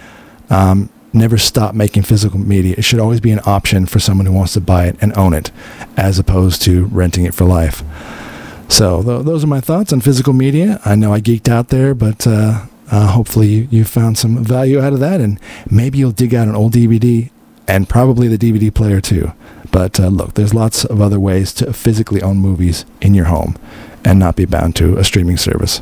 um, 0.50 0.90
never 1.14 1.38
stop 1.38 1.74
making 1.74 2.03
physical 2.03 2.38
media. 2.38 2.74
It 2.77 2.85
should 2.85 3.00
always 3.00 3.20
be 3.20 3.31
an 3.31 3.40
option 3.46 3.87
for 3.87 3.98
someone 4.00 4.27
who 4.27 4.33
wants 4.33 4.55
to 4.55 4.61
buy 4.61 4.87
it 4.87 4.96
and 5.00 5.16
own 5.16 5.33
it, 5.33 5.50
as 5.96 6.18
opposed 6.18 6.62
to 6.62 6.87
renting 6.87 7.24
it 7.24 7.35
for 7.35 7.44
life. 7.44 7.83
So 8.68 9.03
th- 9.03 9.24
those 9.24 9.44
are 9.44 9.48
my 9.48 9.61
thoughts 9.61 9.92
on 9.92 10.00
physical 10.00 10.33
media. 10.33 10.81
I 10.85 10.94
know 10.94 11.12
I 11.12 11.20
geeked 11.20 11.48
out 11.48 11.68
there, 11.68 11.94
but 11.94 12.27
uh, 12.27 12.66
uh, 12.90 13.07
hopefully 13.09 13.48
you, 13.48 13.68
you 13.70 13.85
found 13.85 14.18
some 14.18 14.42
value 14.42 14.81
out 14.81 14.92
of 14.92 15.00
that, 15.00 15.20
and 15.20 15.38
maybe 15.70 15.98
you'll 15.98 16.12
dig 16.12 16.35
out 16.35 16.48
an 16.48 16.57
old 16.57 16.72
DVD 16.72 17.31
and 17.66 17.88
probably 17.88 18.29
the 18.29 18.38
DVD 18.38 18.72
player 18.72 19.00
too. 19.00 19.33
But 19.70 19.98
uh, 19.98 20.09
look, 20.09 20.35
there's 20.35 20.55
lots 20.55 20.85
of 20.85 21.00
other 21.00 21.18
ways 21.18 21.53
to 21.55 21.72
physically 21.72 22.22
own 22.22 22.38
movies 22.38 22.85
in 23.00 23.14
your 23.14 23.27
home 23.27 23.57
and 24.04 24.18
not 24.18 24.36
be 24.36 24.44
bound 24.44 24.76
to 24.76 24.96
a 24.98 25.04
streaming 25.04 25.36
service. 25.36 25.80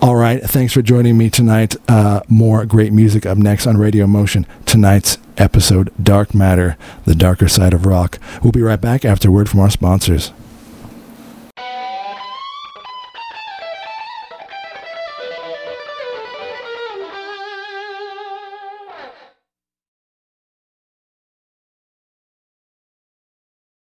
All 0.00 0.16
right, 0.16 0.42
thanks 0.42 0.72
for 0.72 0.82
joining 0.82 1.18
me 1.18 1.30
tonight. 1.30 1.76
Uh, 1.88 2.20
more 2.28 2.64
great 2.64 2.92
music 2.92 3.26
up 3.26 3.38
next 3.38 3.66
on 3.66 3.76
Radio 3.76 4.06
Motion. 4.06 4.46
Tonight's 4.66 5.18
episode, 5.36 5.92
Dark 6.02 6.34
Matter, 6.34 6.76
the 7.04 7.14
darker 7.14 7.48
side 7.48 7.74
of 7.74 7.86
rock. 7.86 8.18
We'll 8.42 8.52
be 8.52 8.62
right 8.62 8.80
back 8.80 9.04
after 9.04 9.30
word 9.30 9.48
from 9.48 9.60
our 9.60 9.70
sponsors. 9.70 10.32